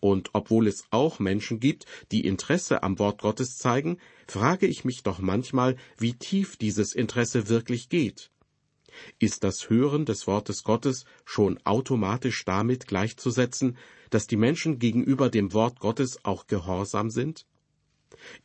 Und 0.00 0.30
obwohl 0.34 0.66
es 0.66 0.84
auch 0.90 1.18
Menschen 1.18 1.58
gibt, 1.58 1.86
die 2.12 2.26
Interesse 2.26 2.82
am 2.82 2.98
Wort 2.98 3.22
Gottes 3.22 3.56
zeigen, 3.56 3.98
frage 4.26 4.66
ich 4.66 4.84
mich 4.84 5.02
doch 5.02 5.20
manchmal, 5.20 5.76
wie 5.96 6.14
tief 6.14 6.56
dieses 6.56 6.92
Interesse 6.92 7.48
wirklich 7.48 7.88
geht. 7.88 8.30
Ist 9.18 9.44
das 9.44 9.68
Hören 9.68 10.06
des 10.06 10.26
Wortes 10.26 10.64
Gottes 10.64 11.04
schon 11.24 11.58
automatisch 11.64 12.44
damit 12.44 12.86
gleichzusetzen, 12.86 13.76
dass 14.10 14.26
die 14.26 14.36
Menschen 14.36 14.78
gegenüber 14.78 15.30
dem 15.30 15.52
Wort 15.52 15.80
Gottes 15.80 16.24
auch 16.24 16.46
gehorsam 16.46 17.10
sind? 17.10 17.46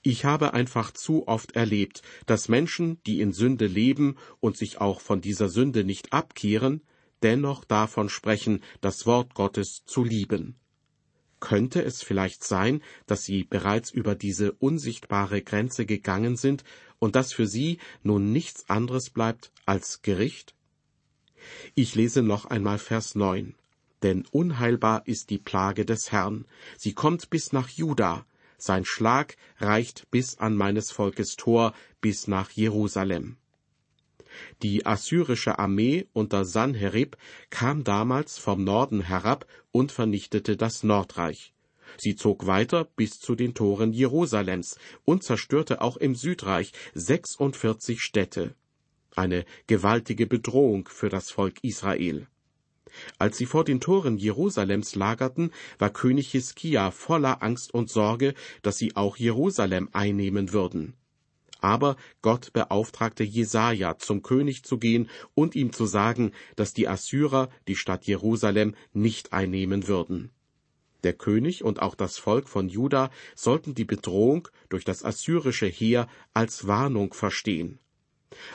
Ich 0.01 0.25
habe 0.25 0.53
einfach 0.53 0.91
zu 0.91 1.27
oft 1.27 1.56
erlebt, 1.56 2.01
dass 2.25 2.50
Menschen, 2.50 3.01
die 3.06 3.22
in 3.22 3.32
Sünde 3.32 3.68
leben 3.68 4.18
und 4.39 4.58
sich 4.58 4.80
auch 4.80 5.01
von 5.01 5.22
dieser 5.22 5.50
Sünde 5.50 5.84
nicht 5.84 6.13
abkehren, 6.13 6.82
dennoch 7.22 7.63
davon 7.63 8.10
sprechen, 8.10 8.62
das 8.82 9.06
Wort 9.06 9.34
Gottes 9.34 9.84
zu 9.86 10.03
lieben. 10.03 10.56
Könnte 11.39 11.84
es 11.84 12.03
vielleicht 12.03 12.44
sein, 12.44 12.82
dass 13.08 13.24
sie 13.24 13.44
bereits 13.44 13.89
über 13.91 14.15
diese 14.15 14.51
unsichtbare 14.53 15.41
Grenze 15.41 15.86
gegangen 15.86 16.36
sind 16.36 16.63
und 17.00 17.15
dass 17.15 17.34
für 17.34 17.48
sie 17.48 17.80
nun 18.03 18.32
nichts 18.32 18.70
anderes 18.70 19.10
bleibt 19.10 19.51
als 19.65 20.01
Gericht? 20.01 20.53
Ich 21.74 21.96
lese 21.96 22.22
noch 22.22 22.46
einmal 22.46 22.77
Vers 22.77 23.15
9 23.15 23.56
denn 24.03 24.25
unheilbar 24.31 25.03
ist 25.05 25.29
die 25.29 25.38
Plage 25.39 25.86
des 25.86 26.12
Herrn. 26.12 26.46
Sie 26.77 26.93
kommt 26.93 27.29
bis 27.29 27.53
nach 27.53 27.70
Juda, 27.70 28.25
sein 28.63 28.86
Schlag 28.86 29.38
reicht 29.58 30.12
bis 30.12 30.38
an 30.38 30.55
meines 30.55 30.91
Volkes 30.91 31.36
Tor, 31.36 31.74
bis 32.00 32.27
nach 32.27 32.51
Jerusalem. 32.51 33.38
Die 34.62 34.86
assyrische 34.86 35.58
Armee 35.58 36.08
unter 36.13 36.46
Sanherib 36.46 37.17
kam 37.50 37.84
damals 37.84 38.38
vom 38.38 38.63
Norden 38.63 39.01
herab 39.01 39.48
und 39.72 39.91
vernichtete 39.91 40.58
das 40.58 40.84
Nordreich. 40.84 41.55
Sie 41.98 42.15
zog 42.15 42.46
weiter 42.46 42.86
bis 42.86 43.20
zu 43.20 43.34
den 43.34 43.55
Toren 43.55 43.93
Jerusalems 43.93 44.77
und 45.05 45.24
zerstörte 45.24 45.81
auch 45.81 45.98
im 45.98 46.13
Südreich 46.13 46.72
46 46.93 48.00
Städte. 48.00 48.53
Eine 49.15 49.43
gewaltige 49.65 50.27
Bedrohung 50.27 50.88
für 50.88 51.10
das 51.10 51.31
Volk 51.31 51.63
Israel. 51.63 52.27
Als 53.17 53.38
sie 53.38 53.45
vor 53.45 53.63
den 53.63 53.79
Toren 53.79 54.17
Jerusalems 54.17 54.95
lagerten, 54.95 55.51
war 55.79 55.91
König 55.91 56.31
Hiskia 56.31 56.91
voller 56.91 57.41
Angst 57.43 57.74
und 57.74 57.89
Sorge, 57.89 58.33
dass 58.62 58.77
sie 58.77 58.95
auch 58.95 59.17
Jerusalem 59.17 59.89
einnehmen 59.93 60.53
würden. 60.53 60.93
Aber 61.62 61.95
Gott 62.24 62.53
beauftragte 62.53 63.24
Jesaja, 63.24 63.98
zum 63.98 64.24
König 64.24 64.63
zu 64.63 64.79
gehen 64.79 65.10
und 65.36 65.55
ihm 65.55 65.71
zu 65.71 65.86
sagen, 65.86 66.31
dass 66.55 66.74
die 66.74 66.88
Assyrer 66.88 67.50
die 67.67 67.75
Stadt 67.75 68.05
Jerusalem 68.05 68.75
nicht 68.93 69.31
einnehmen 69.31 69.88
würden. 69.88 70.31
Der 71.03 71.13
König 71.13 71.63
und 71.63 71.81
auch 71.81 71.95
das 71.95 72.17
Volk 72.17 72.50
von 72.50 72.67
Juda 72.67 73.12
sollten 73.36 73.75
die 73.75 73.86
Bedrohung 73.86 74.48
durch 74.69 74.86
das 74.86 75.03
assyrische 75.03 75.67
Heer 75.67 76.07
als 76.33 76.67
Warnung 76.67 77.13
verstehen. 77.13 77.79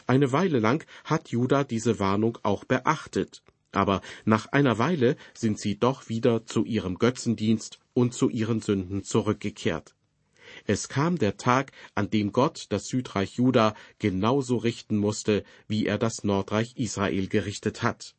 Eine 0.06 0.32
Weile 0.32 0.58
lang 0.58 0.84
hat 1.04 1.28
Juda 1.28 1.64
diese 1.64 1.98
Warnung 1.98 2.38
auch 2.42 2.64
beachtet 2.64 3.42
aber 3.76 4.00
nach 4.24 4.46
einer 4.46 4.78
Weile 4.78 5.16
sind 5.34 5.60
sie 5.60 5.78
doch 5.78 6.08
wieder 6.08 6.46
zu 6.46 6.64
ihrem 6.64 6.98
Götzendienst 6.98 7.78
und 7.94 8.14
zu 8.14 8.28
ihren 8.28 8.60
Sünden 8.60 9.04
zurückgekehrt. 9.04 9.94
Es 10.64 10.88
kam 10.88 11.18
der 11.18 11.36
Tag, 11.36 11.72
an 11.94 12.10
dem 12.10 12.32
Gott 12.32 12.66
das 12.70 12.88
Südreich 12.88 13.34
Juda 13.34 13.74
genauso 13.98 14.56
richten 14.56 14.96
musste, 14.96 15.44
wie 15.68 15.86
er 15.86 15.98
das 15.98 16.24
Nordreich 16.24 16.76
Israel 16.76 17.28
gerichtet 17.28 17.82
hat. 17.82 18.14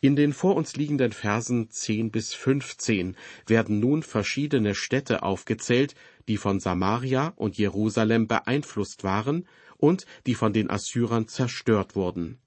In 0.00 0.16
den 0.16 0.32
vor 0.32 0.56
uns 0.56 0.74
liegenden 0.74 1.12
Versen 1.12 1.70
10 1.70 2.10
bis 2.10 2.34
15 2.34 3.16
werden 3.46 3.78
nun 3.78 4.02
verschiedene 4.02 4.74
Städte 4.74 5.22
aufgezählt, 5.22 5.94
die 6.26 6.38
von 6.38 6.58
Samaria 6.58 7.32
und 7.36 7.56
Jerusalem 7.56 8.26
beeinflusst 8.26 9.04
waren 9.04 9.46
und 9.76 10.06
die 10.26 10.34
von 10.34 10.52
den 10.52 10.70
Assyrern 10.70 11.28
zerstört 11.28 11.94
wurden. 11.94 12.41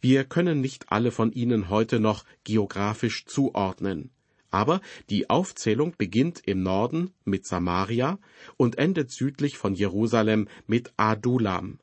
Wir 0.00 0.24
können 0.24 0.60
nicht 0.60 0.90
alle 0.90 1.10
von 1.10 1.32
ihnen 1.32 1.68
heute 1.68 2.00
noch 2.00 2.24
geografisch 2.44 3.26
zuordnen. 3.26 4.10
Aber 4.50 4.80
die 5.10 5.30
Aufzählung 5.30 5.94
beginnt 5.96 6.42
im 6.44 6.62
Norden 6.62 7.12
mit 7.24 7.46
Samaria 7.46 8.18
und 8.56 8.78
endet 8.78 9.10
südlich 9.10 9.56
von 9.56 9.74
Jerusalem 9.74 10.48
mit 10.66 10.92
Adulam. 10.96 11.78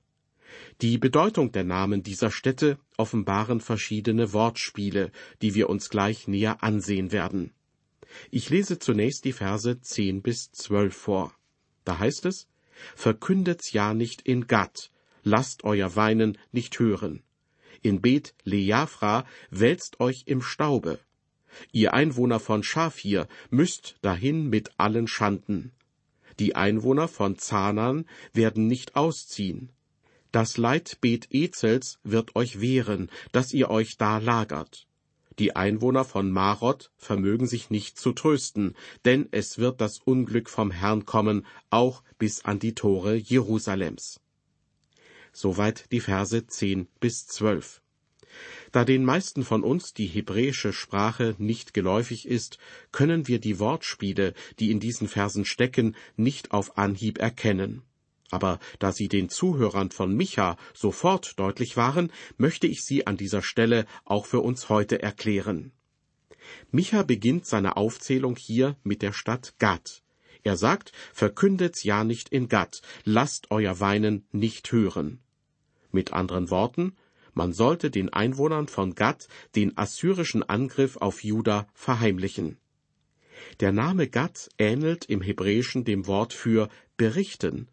Die 0.81 0.97
Bedeutung 0.97 1.51
der 1.51 1.63
Namen 1.63 2.03
dieser 2.03 2.31
Städte 2.31 2.77
offenbaren 2.97 3.61
verschiedene 3.61 4.33
Wortspiele, 4.33 5.11
die 5.41 5.55
wir 5.55 5.69
uns 5.69 5.89
gleich 5.89 6.27
näher 6.27 6.63
ansehen 6.63 7.11
werden. 7.11 7.53
Ich 8.31 8.49
lese 8.49 8.79
zunächst 8.79 9.25
die 9.25 9.33
Verse 9.33 9.79
zehn 9.81 10.21
bis 10.21 10.51
zwölf 10.51 10.95
vor. 10.95 11.33
Da 11.83 11.99
heißt 11.99 12.25
es, 12.25 12.47
Verkündet's 12.95 13.71
ja 13.71 13.93
nicht 13.93 14.21
in 14.21 14.47
Gad, 14.47 14.91
lasst 15.23 15.63
euer 15.63 15.95
Weinen 15.95 16.37
nicht 16.51 16.79
hören 16.79 17.23
in 17.87 18.01
Bet 18.01 18.35
Leafra 18.43 19.25
wälzt 19.49 19.99
euch 20.01 20.23
im 20.25 20.41
Staube. 20.41 20.99
Ihr 21.71 21.93
Einwohner 21.93 22.39
von 22.39 22.61
Schafir 22.61 23.27
müsst 23.49 23.95
dahin 24.01 24.49
mit 24.49 24.71
allen 24.77 25.07
Schanden. 25.07 25.71
Die 26.37 26.55
Einwohner 26.55 27.07
von 27.07 27.37
Zanan 27.37 28.05
werden 28.33 28.67
nicht 28.67 28.95
ausziehen. 28.95 29.69
Das 30.31 30.57
Leitbeet 30.57 31.29
Ezels 31.31 31.99
wird 32.03 32.35
euch 32.35 32.59
wehren, 32.59 33.09
dass 33.31 33.53
ihr 33.53 33.69
euch 33.69 33.97
da 33.97 34.17
lagert. 34.17 34.85
Die 35.39 35.55
Einwohner 35.55 36.03
von 36.03 36.29
Marot 36.29 36.91
vermögen 36.97 37.47
sich 37.47 37.69
nicht 37.69 37.97
zu 37.97 38.11
trösten, 38.11 38.75
denn 39.05 39.29
es 39.31 39.57
wird 39.57 39.79
das 39.81 39.99
Unglück 39.99 40.49
vom 40.49 40.71
Herrn 40.71 41.05
kommen, 41.05 41.45
auch 41.69 42.03
bis 42.17 42.43
an 42.43 42.59
die 42.59 42.75
Tore 42.75 43.15
Jerusalems. 43.15 44.19
Soweit 45.39 45.91
die 45.91 45.99
Verse 45.99 46.47
10 46.47 46.87
bis 46.99 47.27
12. 47.27 47.83
Da 48.71 48.83
den 48.83 49.05
meisten 49.05 49.43
von 49.43 49.61
uns 49.61 49.93
die 49.93 50.07
hebräische 50.07 50.73
Sprache 50.73 51.35
nicht 51.37 51.75
geläufig 51.75 52.27
ist, 52.27 52.57
können 52.91 53.27
wir 53.27 53.37
die 53.37 53.59
Wortspiele, 53.59 54.33
die 54.57 54.71
in 54.71 54.79
diesen 54.79 55.07
Versen 55.07 55.45
stecken, 55.45 55.95
nicht 56.15 56.53
auf 56.53 56.79
Anhieb 56.79 57.19
erkennen. 57.19 57.83
Aber 58.31 58.57
da 58.79 58.91
sie 58.91 59.09
den 59.09 59.29
Zuhörern 59.29 59.91
von 59.91 60.11
Micha 60.11 60.57
sofort 60.73 61.37
deutlich 61.37 61.77
waren, 61.77 62.11
möchte 62.37 62.65
ich 62.65 62.83
sie 62.83 63.05
an 63.05 63.15
dieser 63.15 63.43
Stelle 63.43 63.85
auch 64.05 64.25
für 64.25 64.39
uns 64.39 64.69
heute 64.69 65.03
erklären. 65.03 65.71
Micha 66.71 67.03
beginnt 67.03 67.45
seine 67.45 67.77
Aufzählung 67.77 68.37
hier 68.37 68.75
mit 68.81 69.03
der 69.03 69.13
Stadt 69.13 69.53
Gad. 69.59 70.01
Er 70.41 70.57
sagt, 70.57 70.93
verkündet's 71.13 71.83
ja 71.83 72.03
nicht 72.03 72.29
in 72.29 72.47
Gad, 72.47 72.81
lasst 73.03 73.51
euer 73.51 73.79
Weinen 73.79 74.25
nicht 74.31 74.71
hören. 74.71 75.21
Mit 75.91 76.13
anderen 76.13 76.49
Worten, 76.49 76.95
man 77.33 77.53
sollte 77.53 77.91
den 77.91 78.11
Einwohnern 78.11 78.67
von 78.67 78.95
Gad 78.95 79.27
den 79.55 79.77
assyrischen 79.77 80.43
Angriff 80.43 80.97
auf 80.97 81.23
Juda 81.23 81.67
verheimlichen. 81.73 82.57
Der 83.59 83.71
Name 83.71 84.07
Gad 84.07 84.49
ähnelt 84.57 85.05
im 85.05 85.21
Hebräischen 85.21 85.83
dem 85.85 86.07
Wort 86.07 86.33
für 86.33 86.69
berichten. 86.97 87.67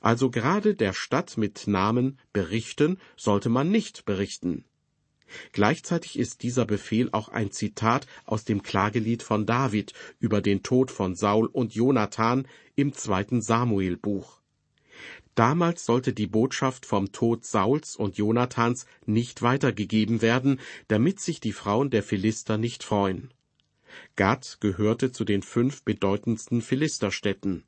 Also 0.00 0.30
gerade 0.30 0.74
der 0.74 0.92
Stadt 0.92 1.36
mit 1.36 1.66
Namen 1.66 2.18
berichten 2.32 2.98
sollte 3.16 3.48
man 3.48 3.70
nicht 3.70 4.04
berichten. 4.04 4.64
Gleichzeitig 5.52 6.18
ist 6.18 6.42
dieser 6.42 6.64
Befehl 6.64 7.08
auch 7.12 7.28
ein 7.28 7.50
Zitat 7.50 8.06
aus 8.26 8.44
dem 8.44 8.62
Klagelied 8.62 9.22
von 9.22 9.46
David 9.46 9.92
über 10.18 10.40
den 10.40 10.62
Tod 10.62 10.90
von 10.90 11.14
Saul 11.14 11.46
und 11.46 11.74
Jonathan 11.74 12.46
im 12.74 12.92
zweiten 12.92 13.40
Samuelbuch. 13.40 14.39
Damals 15.34 15.84
sollte 15.86 16.12
die 16.12 16.26
Botschaft 16.26 16.86
vom 16.86 17.12
Tod 17.12 17.44
Sauls 17.44 17.96
und 17.96 18.18
Jonathans 18.18 18.86
nicht 19.06 19.42
weitergegeben 19.42 20.22
werden, 20.22 20.60
damit 20.88 21.20
sich 21.20 21.40
die 21.40 21.52
Frauen 21.52 21.90
der 21.90 22.02
Philister 22.02 22.58
nicht 22.58 22.82
freuen. 22.82 23.32
Gad 24.16 24.58
gehörte 24.60 25.12
zu 25.12 25.24
den 25.24 25.42
fünf 25.42 25.82
bedeutendsten 25.82 26.62
Philisterstädten. 26.62 27.64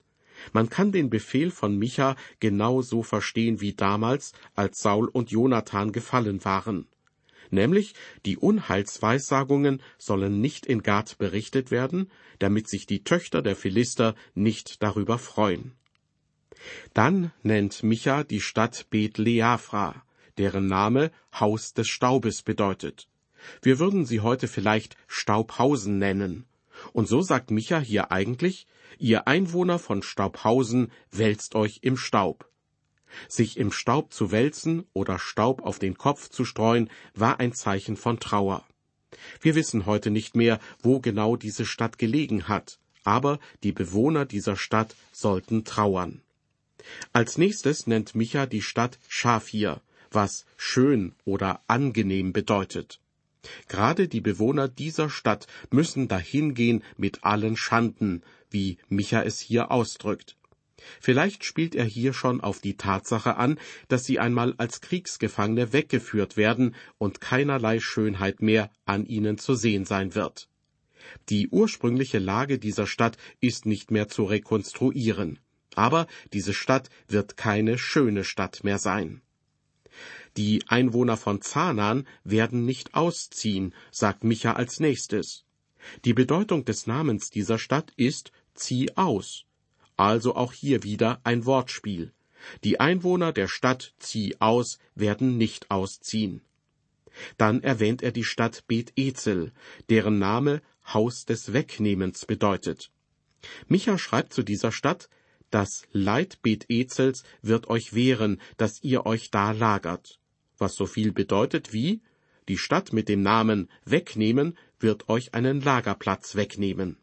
Man 0.53 0.69
kann 0.69 0.93
den 0.93 1.11
Befehl 1.11 1.51
von 1.51 1.79
Micha 1.79 2.17
genau 2.41 2.83
so 2.83 3.03
verstehen 3.03 3.61
wie 3.61 3.75
damals, 3.75 4.33
als 4.55 4.81
Saul 4.81 5.09
und 5.09 5.31
Jonathan 5.31 5.93
gefallen 5.93 6.45
waren. 6.45 6.89
Nämlich, 7.51 7.95
die 8.25 8.39
Unheilsweissagungen 8.39 9.83
sollen 9.99 10.41
nicht 10.41 10.65
in 10.65 10.83
Gad 10.83 11.19
berichtet 11.19 11.71
werden, 11.71 12.11
damit 12.39 12.67
sich 12.69 12.87
die 12.87 13.05
Töchter 13.05 13.43
der 13.43 13.57
Philister 13.57 14.15
nicht 14.35 14.83
darüber 14.83 15.19
freuen. 15.19 15.73
Dann 16.95 17.33
nennt 17.43 17.83
Micha 17.83 18.25
die 18.25 18.41
Stadt 18.41 18.87
Bet 18.91 19.19
Leafra, 19.19 20.03
deren 20.39 20.67
Name 20.67 21.11
Haus 21.39 21.75
des 21.75 21.89
Staubes 21.89 22.43
bedeutet. 22.43 23.09
Wir 23.61 23.79
würden 23.79 24.07
sie 24.07 24.21
heute 24.21 24.49
vielleicht 24.49 24.97
Staubhausen 25.07 25.99
nennen. 25.99 26.45
Und 26.93 27.09
so 27.09 27.23
sagt 27.23 27.51
Micha 27.51 27.79
hier 27.79 28.13
eigentlich, 28.13 28.67
ihr 28.99 29.27
Einwohner 29.27 29.79
von 29.79 30.03
Staubhausen 30.03 30.91
wälzt 31.11 31.55
euch 31.55 31.81
im 31.83 31.97
Staub. 31.97 32.49
Sich 33.29 33.59
im 33.59 33.73
Staub 33.73 34.13
zu 34.13 34.31
wälzen 34.31 34.87
oder 34.95 35.19
Staub 35.19 35.63
auf 35.63 35.79
den 35.79 35.99
Kopf 35.99 36.29
zu 36.29 36.45
streuen, 36.45 36.89
war 37.15 37.41
ein 37.41 37.53
Zeichen 37.53 37.97
von 37.97 38.21
Trauer. 38.21 38.65
Wir 39.41 39.55
wissen 39.55 39.87
heute 39.87 40.11
nicht 40.11 40.35
mehr, 40.35 40.59
wo 40.81 41.01
genau 41.01 41.37
diese 41.37 41.67
Stadt 41.67 41.99
gelegen 41.99 42.49
hat, 42.49 42.79
aber 43.05 43.39
die 43.63 43.73
Bewohner 43.73 44.25
dieser 44.25 44.57
Stadt 44.57 44.97
sollten 45.13 45.65
trauern. 45.65 46.23
Als 47.13 47.39
nächstes 47.39 47.87
nennt 47.87 48.15
Micha 48.15 48.47
die 48.47 48.63
Stadt 48.63 48.99
Schafir, 49.09 49.81
was 50.11 50.47
schön 50.57 51.15
oder 51.25 51.63
angenehm 51.67 52.33
bedeutet. 52.33 53.01
Gerade 53.69 54.09
die 54.09 54.21
Bewohner 54.21 54.69
dieser 54.69 55.11
Stadt 55.11 55.47
müssen 55.71 56.09
dahingehen 56.09 56.85
mit 56.97 57.25
allen 57.25 57.57
Schanden, 57.57 58.23
wie 58.51 58.79
Micha 58.89 59.23
es 59.23 59.41
hier 59.41 59.71
ausdrückt. 59.71 60.37
Vielleicht 61.01 61.45
spielt 61.45 61.75
er 61.75 61.85
hier 61.85 62.13
schon 62.13 62.41
auf 62.41 62.61
die 62.61 62.77
Tatsache 62.77 63.37
an, 63.37 63.59
dass 63.89 64.05
sie 64.05 64.19
einmal 64.19 64.55
als 64.59 64.81
Kriegsgefangene 64.81 65.73
weggeführt 65.73 66.37
werden 66.37 66.75
und 66.99 67.21
keinerlei 67.21 67.81
Schönheit 67.81 68.43
mehr 68.43 68.71
an 68.85 69.07
ihnen 69.07 69.39
zu 69.39 69.55
sehen 69.55 69.85
sein 69.85 70.15
wird. 70.15 70.49
Die 71.29 71.49
ursprüngliche 71.49 72.19
Lage 72.19 72.59
dieser 72.59 72.87
Stadt 72.87 73.17
ist 73.41 73.67
nicht 73.67 73.91
mehr 73.91 74.09
zu 74.09 74.25
rekonstruieren. 74.25 75.39
Aber 75.75 76.07
diese 76.33 76.55
Stadt 76.55 76.91
wird 77.09 77.37
keine 77.37 77.79
schöne 77.79 78.25
Stadt 78.25 78.65
mehr 78.65 78.79
sein. 78.79 79.23
Die 80.37 80.65
Einwohner 80.69 81.17
von 81.17 81.43
Zanan 81.43 82.07
werden 82.25 82.65
nicht 82.65 82.95
ausziehen, 82.95 83.75
sagt 83.91 84.25
Micha 84.25 84.55
als 84.55 84.81
nächstes. 84.81 85.45
Die 86.05 86.15
Bedeutung 86.15 86.65
des 86.65 86.87
Namens 86.87 87.31
dieser 87.31 87.59
Stadt 87.59 87.93
ist 87.97 88.33
zieh 88.55 88.97
aus. 88.97 89.45
Also 89.97 90.35
auch 90.35 90.53
hier 90.53 90.83
wieder 90.83 91.21
ein 91.25 91.45
Wortspiel. 91.45 92.13
Die 92.65 92.81
Einwohner 92.81 93.33
der 93.33 93.49
Stadt 93.49 93.95
zieh 93.99 94.37
aus 94.41 94.79
werden 94.95 95.37
nicht 95.37 95.71
ausziehen. 95.71 96.43
Dann 97.37 97.63
erwähnt 97.63 98.03
er 98.03 98.11
die 98.11 98.25
Stadt 98.25 98.65
Bet 98.67 98.93
Ezel, 98.97 99.53
deren 99.91 100.19
Name 100.19 100.63
Haus 100.85 101.27
des 101.27 101.53
Wegnehmens 101.53 102.25
bedeutet. 102.27 102.91
Micha 103.69 103.99
schreibt 103.99 104.33
zu 104.33 104.43
dieser 104.43 104.73
Stadt, 104.73 105.09
das 105.53 105.83
Leitbeet 105.93 106.67
Ezels 106.69 107.25
wird 107.43 107.69
euch 107.69 107.95
wehren, 107.95 108.41
dass 108.57 108.83
ihr 108.83 109.07
euch 109.07 109.31
da 109.31 109.53
lagert. 109.53 110.19
Was 110.59 110.75
so 110.75 110.87
viel 110.87 111.13
bedeutet 111.13 111.73
wie, 111.73 112.01
die 112.49 112.59
Stadt 112.59 112.93
mit 112.93 113.09
dem 113.09 113.23
Namen 113.23 113.69
wegnehmen 113.85 114.59
wird 114.81 115.09
euch 115.09 115.35
einen 115.35 115.61
Lagerplatz 115.61 116.35
wegnehmen. 116.35 116.97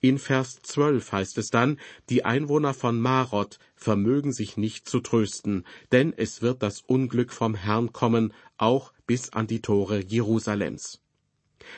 In 0.00 0.18
Vers 0.18 0.60
12 0.62 1.12
heißt 1.12 1.38
es 1.38 1.50
dann, 1.50 1.78
die 2.08 2.24
Einwohner 2.24 2.74
von 2.74 3.00
Marot 3.00 3.58
vermögen 3.74 4.32
sich 4.32 4.56
nicht 4.56 4.88
zu 4.88 5.00
trösten, 5.00 5.64
denn 5.92 6.12
es 6.16 6.42
wird 6.42 6.62
das 6.62 6.80
Unglück 6.80 7.32
vom 7.32 7.54
Herrn 7.54 7.92
kommen, 7.92 8.32
auch 8.58 8.92
bis 9.06 9.32
an 9.32 9.46
die 9.46 9.62
Tore 9.62 10.04
Jerusalems. 10.04 11.00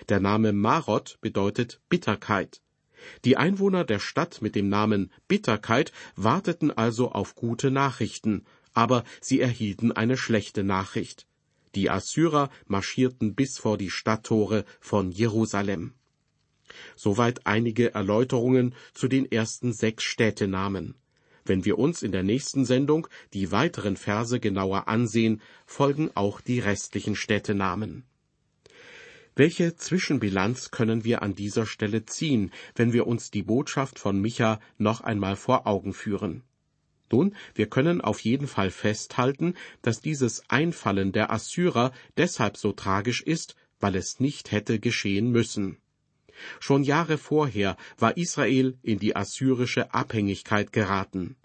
Der 0.09 0.21
Name 0.21 0.53
Marot 0.53 1.19
bedeutet 1.21 1.81
Bitterkeit. 1.89 2.61
Die 3.25 3.37
Einwohner 3.37 3.85
der 3.85 3.99
Stadt 3.99 4.43
mit 4.43 4.55
dem 4.55 4.69
Namen 4.69 5.11
Bitterkeit 5.29 5.93
warteten 6.17 6.71
also 6.71 7.13
auf 7.13 7.35
gute 7.35 7.71
Nachrichten, 7.71 8.45
aber 8.73 9.05
sie 9.21 9.41
erhielten 9.41 9.93
eine 9.93 10.17
schlechte 10.17 10.65
Nachricht. 10.65 11.27
Die 11.75 11.91
Assyrer 11.91 12.51
marschierten 12.67 13.35
bis 13.35 13.59
vor 13.59 13.79
die 13.79 13.91
Stadttore 13.91 14.65
von 14.81 15.11
Jerusalem. 15.11 15.95
Soweit 16.97 17.47
einige 17.47 17.95
Erläuterungen 17.95 18.75
zu 18.95 19.09
den 19.09 19.31
ersten 19.31 19.73
sechs 19.73 20.05
Städtenamen. 20.05 20.95
Wenn 21.45 21.65
wir 21.65 21.79
uns 21.79 22.03
in 22.03 22.13
der 22.13 22.23
nächsten 22.23 22.65
Sendung 22.65 23.09
die 23.33 23.51
weiteren 23.51 23.97
Verse 23.97 24.39
genauer 24.39 24.87
ansehen, 24.87 25.41
folgen 25.67 26.11
auch 26.15 26.41
die 26.41 26.61
restlichen 26.61 27.17
Städtenamen. 27.17 28.05
Welche 29.39 29.77
Zwischenbilanz 29.77 30.73
können 30.73 31.05
wir 31.05 31.23
an 31.23 31.37
dieser 31.37 31.65
Stelle 31.65 32.05
ziehen, 32.05 32.51
wenn 32.75 32.93
wir 32.93 33.07
uns 33.07 33.31
die 33.31 33.45
Botschaft 33.45 34.01
von 34.01 34.21
Micha 34.21 34.59
noch 34.79 35.01
einmal 35.01 35.37
vor 35.37 35.65
Augen 35.65 35.93
führen? 35.95 36.43
Nun, 37.13 37.37
wir 37.55 37.69
können 37.69 38.01
auf 38.01 38.19
jeden 38.19 38.49
Fall 38.49 38.73
festhalten, 38.73 39.55
dass 39.81 40.01
dieses 40.01 40.43
Einfallen 40.51 41.13
der 41.13 41.31
Assyrer 41.31 41.93
deshalb 42.17 42.57
so 42.57 42.73
tragisch 42.73 43.23
ist, 43.23 43.55
weil 43.79 43.95
es 43.95 44.19
nicht 44.19 44.51
hätte 44.51 44.81
geschehen 44.81 45.31
müssen. 45.31 45.77
Schon 46.59 46.83
Jahre 46.83 47.17
vorher 47.17 47.77
war 47.97 48.17
Israel 48.17 48.77
in 48.83 48.99
die 48.99 49.15
assyrische 49.15 49.95
Abhängigkeit 49.95 50.73
geraten. 50.73 51.37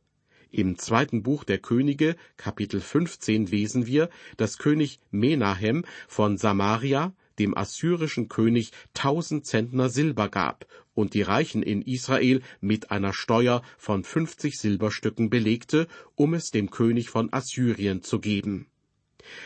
Im 0.49 0.79
zweiten 0.79 1.21
Buch 1.21 1.43
der 1.43 1.59
Könige, 1.59 2.15
Kapitel 2.37 2.81
15, 2.81 3.45
lesen 3.45 3.85
wir, 3.85 4.09
dass 4.37 4.57
König 4.57 4.99
Menahem 5.11 5.85
von 6.07 6.39
Samaria 6.39 7.13
dem 7.39 7.57
assyrischen 7.57 8.29
König 8.29 8.71
tausend 8.93 9.45
Zentner 9.45 9.89
Silber 9.89 10.29
gab 10.29 10.67
und 10.93 11.13
die 11.13 11.21
Reichen 11.21 11.63
in 11.63 11.81
Israel 11.81 12.41
mit 12.61 12.91
einer 12.91 13.13
Steuer 13.13 13.61
von 13.77 14.03
fünfzig 14.03 14.57
Silberstücken 14.59 15.29
belegte, 15.29 15.87
um 16.15 16.33
es 16.33 16.51
dem 16.51 16.69
König 16.69 17.09
von 17.09 17.33
Assyrien 17.33 18.03
zu 18.03 18.19
geben. 18.19 18.67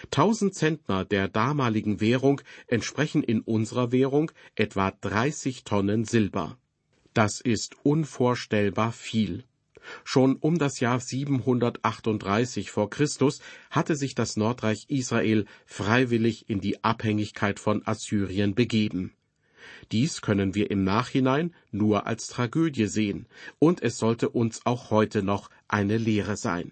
Tausend 0.10 0.56
Zentner 0.56 1.06
der 1.06 1.28
damaligen 1.28 2.02
Währung 2.02 2.42
entsprechen 2.66 3.24
in 3.24 3.42
unserer 3.42 3.92
Währung 3.92 4.32
etwa 4.56 4.92
dreißig 4.92 5.64
Tonnen 5.64 6.04
Silber. 6.04 6.58
Das 7.14 7.42
ist 7.42 7.76
unvorstellbar 7.84 8.92
viel. 8.92 9.44
Schon 10.04 10.36
um 10.36 10.58
das 10.58 10.80
Jahr 10.80 11.00
738 11.00 12.72
vor 12.72 12.90
Christus 12.90 13.40
hatte 13.70 13.96
sich 13.96 14.16
das 14.16 14.38
Nordreich 14.38 14.86
Israel 14.90 15.46
freiwillig 15.66 16.50
in 16.50 16.62
die 16.62 16.84
Abhängigkeit 16.84 17.60
von 17.60 17.86
Assyrien 17.86 18.56
begeben. 18.56 19.14
Dies 19.92 20.22
können 20.22 20.56
wir 20.56 20.72
im 20.72 20.84
Nachhinein 20.84 21.54
nur 21.72 22.08
als 22.08 22.28
Tragödie 22.28 22.88
sehen, 22.88 23.28
und 23.60 23.82
es 23.82 23.98
sollte 23.98 24.30
uns 24.30 24.66
auch 24.66 24.92
heute 24.92 25.24
noch 25.24 25.50
eine 25.68 25.98
Lehre 25.98 26.38
sein. 26.38 26.72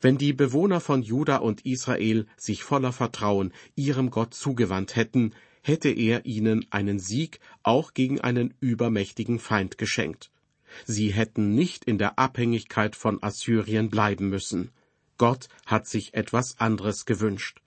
Wenn 0.00 0.18
die 0.18 0.32
Bewohner 0.32 0.80
von 0.80 1.02
Juda 1.02 1.36
und 1.36 1.64
Israel 1.64 2.26
sich 2.36 2.64
voller 2.64 2.92
Vertrauen 2.92 3.52
ihrem 3.76 4.10
Gott 4.10 4.34
zugewandt 4.34 4.96
hätten, 4.96 5.32
hätte 5.62 5.90
er 5.90 6.26
ihnen 6.26 6.66
einen 6.70 6.98
Sieg 6.98 7.38
auch 7.62 7.94
gegen 7.94 8.20
einen 8.20 8.54
übermächtigen 8.58 9.38
Feind 9.38 9.78
geschenkt. 9.78 10.31
Sie 10.86 11.12
hätten 11.12 11.54
nicht 11.54 11.84
in 11.84 11.98
der 11.98 12.18
Abhängigkeit 12.18 12.96
von 12.96 13.22
Assyrien 13.22 13.90
bleiben 13.90 14.28
müssen. 14.28 14.70
Gott 15.18 15.48
hat 15.66 15.86
sich 15.86 16.14
etwas 16.14 16.58
anderes 16.58 17.04
gewünscht. 17.04 17.60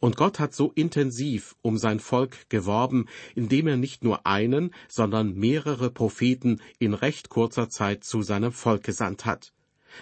Und 0.00 0.16
Gott 0.16 0.38
hat 0.38 0.54
so 0.54 0.72
intensiv 0.74 1.54
um 1.62 1.78
sein 1.78 2.00
Volk 2.00 2.48
geworben, 2.48 3.06
indem 3.34 3.66
er 3.66 3.76
nicht 3.76 4.02
nur 4.02 4.26
einen, 4.26 4.74
sondern 4.88 5.34
mehrere 5.34 5.90
Propheten 5.90 6.60
in 6.78 6.94
recht 6.94 7.28
kurzer 7.28 7.68
Zeit 7.68 8.04
zu 8.04 8.22
seinem 8.22 8.52
Volk 8.52 8.82
gesandt 8.82 9.24
hat. 9.24 9.52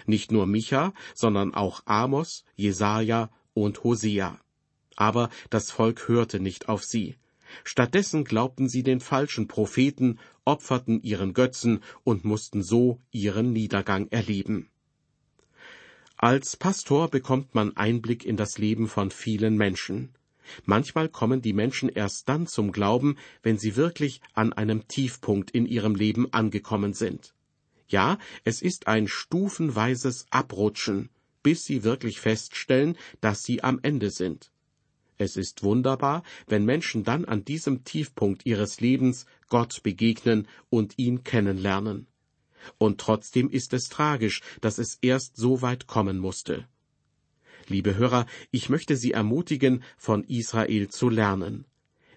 Nicht 0.05 0.31
nur 0.31 0.47
Micha, 0.47 0.93
sondern 1.13 1.53
auch 1.53 1.83
Amos, 1.85 2.43
Jesaja 2.55 3.29
und 3.53 3.83
Hosea. 3.83 4.39
Aber 4.95 5.29
das 5.49 5.71
Volk 5.71 6.07
hörte 6.07 6.39
nicht 6.39 6.69
auf 6.69 6.83
sie. 6.83 7.15
Stattdessen 7.63 8.23
glaubten 8.23 8.67
sie 8.67 8.83
den 8.83 8.99
falschen 8.99 9.47
Propheten, 9.47 10.19
opferten 10.43 11.01
ihren 11.01 11.33
Götzen 11.33 11.81
und 12.03 12.25
mussten 12.25 12.63
so 12.63 12.99
ihren 13.11 13.53
Niedergang 13.53 14.07
erleben. 14.09 14.69
Als 16.17 16.55
Pastor 16.55 17.09
bekommt 17.09 17.55
man 17.55 17.75
Einblick 17.75 18.25
in 18.25 18.37
das 18.37 18.57
Leben 18.57 18.87
von 18.87 19.11
vielen 19.11 19.57
Menschen. 19.57 20.15
Manchmal 20.63 21.09
kommen 21.09 21.41
die 21.41 21.53
Menschen 21.53 21.89
erst 21.89 22.29
dann 22.29 22.47
zum 22.47 22.71
Glauben, 22.71 23.17
wenn 23.43 23.57
sie 23.57 23.75
wirklich 23.75 24.21
an 24.33 24.53
einem 24.53 24.87
Tiefpunkt 24.87 25.51
in 25.51 25.65
ihrem 25.65 25.95
Leben 25.95 26.31
angekommen 26.31 26.93
sind. 26.93 27.33
Ja, 27.87 28.17
es 28.43 28.61
ist 28.61 28.87
ein 28.87 29.07
stufenweises 29.07 30.25
Abrutschen, 30.29 31.09
bis 31.43 31.65
sie 31.65 31.83
wirklich 31.83 32.19
feststellen, 32.19 32.97
dass 33.21 33.43
sie 33.43 33.63
am 33.63 33.79
Ende 33.83 34.09
sind. 34.09 34.51
Es 35.17 35.37
ist 35.37 35.63
wunderbar, 35.63 36.23
wenn 36.47 36.65
Menschen 36.65 37.03
dann 37.03 37.25
an 37.25 37.45
diesem 37.45 37.83
Tiefpunkt 37.85 38.45
ihres 38.45 38.81
Lebens 38.81 39.25
Gott 39.47 39.81
begegnen 39.83 40.47
und 40.69 40.95
ihn 40.97 41.23
kennenlernen. 41.23 42.07
Und 42.77 42.99
trotzdem 42.99 43.49
ist 43.49 43.73
es 43.73 43.89
tragisch, 43.89 44.41
dass 44.59 44.77
es 44.77 44.97
erst 45.01 45.37
so 45.37 45.61
weit 45.61 45.87
kommen 45.87 46.17
musste. 46.17 46.67
Liebe 47.67 47.95
Hörer, 47.95 48.25
ich 48.51 48.69
möchte 48.69 48.97
Sie 48.97 49.11
ermutigen, 49.11 49.83
von 49.97 50.23
Israel 50.25 50.89
zu 50.89 51.09
lernen. 51.09 51.65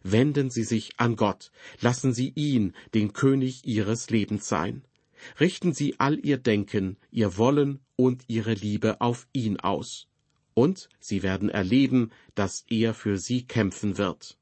Wenden 0.02 0.50
Sie 0.50 0.64
sich 0.64 0.98
an 0.98 1.16
Gott, 1.16 1.52
lassen 1.80 2.12
Sie 2.12 2.32
ihn 2.34 2.72
den 2.94 3.12
König 3.12 3.64
Ihres 3.64 4.10
Lebens 4.10 4.48
sein. 4.48 4.84
Richten 5.38 5.72
Sie 5.72 5.98
all 5.98 6.18
Ihr 6.18 6.38
Denken, 6.38 6.96
Ihr 7.10 7.36
Wollen 7.36 7.80
und 7.96 8.24
Ihre 8.28 8.54
Liebe 8.54 9.00
auf 9.00 9.26
ihn 9.32 9.58
aus 9.58 10.08
und 10.58 10.88
sie 10.98 11.22
werden 11.22 11.50
erleben, 11.50 12.10
dass 12.34 12.64
er 12.68 12.92
für 12.92 13.16
sie 13.16 13.46
kämpfen 13.46 13.96
wird. 13.96 14.36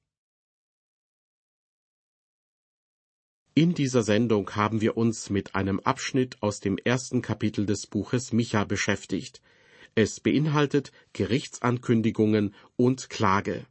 In 3.52 3.74
dieser 3.74 4.02
Sendung 4.02 4.57
haben 4.57 4.81
wir 4.81 4.96
uns 4.96 5.29
mit 5.29 5.55
einem 5.55 5.79
Abschnitt 5.81 6.42
aus 6.42 6.61
dem 6.61 6.79
ersten 6.79 7.20
Kapitel 7.20 7.66
des 7.66 7.87
Buches 7.87 8.33
Micha 8.33 8.64
beschäftigt. 8.64 9.42
Es 9.94 10.18
beinhaltet 10.20 10.90
Gerichtsankündigungen 11.12 12.55
und 12.76 13.11
Klage. 13.11 13.66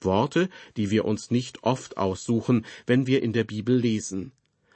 Worte, 0.00 0.48
die 0.76 0.92
wir 0.92 1.04
uns 1.04 1.32
nicht 1.32 1.64
oft 1.64 1.96
aussuchen, 1.96 2.66
wenn 2.86 3.08
wir 3.08 3.20
in 3.20 3.32
der 3.32 3.44
Bibel 3.44 3.76
lesen. 3.76 4.30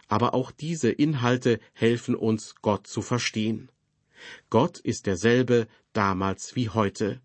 Aber 0.08 0.34
auch 0.34 0.50
diese 0.50 0.90
Inhalte 0.90 1.60
helfen 1.74 2.16
uns, 2.16 2.56
Gott 2.60 2.88
zu 2.88 3.02
verstehen. 3.02 3.70
Gott 4.50 4.78
ist 4.78 5.06
derselbe 5.06 5.66
damals 5.92 6.56
wie 6.56 6.68
heute. 6.68 7.20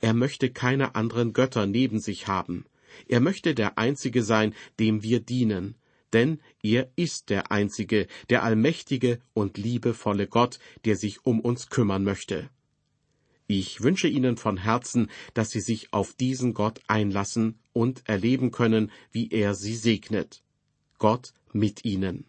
Er 0.00 0.14
möchte 0.14 0.50
keine 0.50 0.94
anderen 0.94 1.32
Götter 1.32 1.66
neben 1.66 2.00
sich 2.00 2.26
haben. 2.26 2.64
Er 3.08 3.20
möchte 3.20 3.54
der 3.54 3.78
Einzige 3.78 4.22
sein, 4.22 4.54
dem 4.78 5.02
wir 5.02 5.20
dienen, 5.20 5.74
denn 6.12 6.40
er 6.62 6.90
ist 6.96 7.28
der 7.28 7.50
Einzige, 7.50 8.06
der 8.30 8.44
allmächtige 8.44 9.20
und 9.32 9.58
liebevolle 9.58 10.28
Gott, 10.28 10.58
der 10.84 10.96
sich 10.96 11.26
um 11.26 11.40
uns 11.40 11.68
kümmern 11.68 12.04
möchte. 12.04 12.48
Ich 13.46 13.82
wünsche 13.82 14.08
Ihnen 14.08 14.36
von 14.36 14.56
Herzen, 14.56 15.10
dass 15.34 15.50
Sie 15.50 15.60
sich 15.60 15.92
auf 15.92 16.14
diesen 16.14 16.54
Gott 16.54 16.80
einlassen 16.86 17.58
und 17.72 18.08
erleben 18.08 18.52
können, 18.52 18.90
wie 19.10 19.28
er 19.30 19.54
Sie 19.54 19.74
segnet. 19.74 20.42
Gott 20.98 21.34
mit 21.52 21.84
Ihnen. 21.84 22.24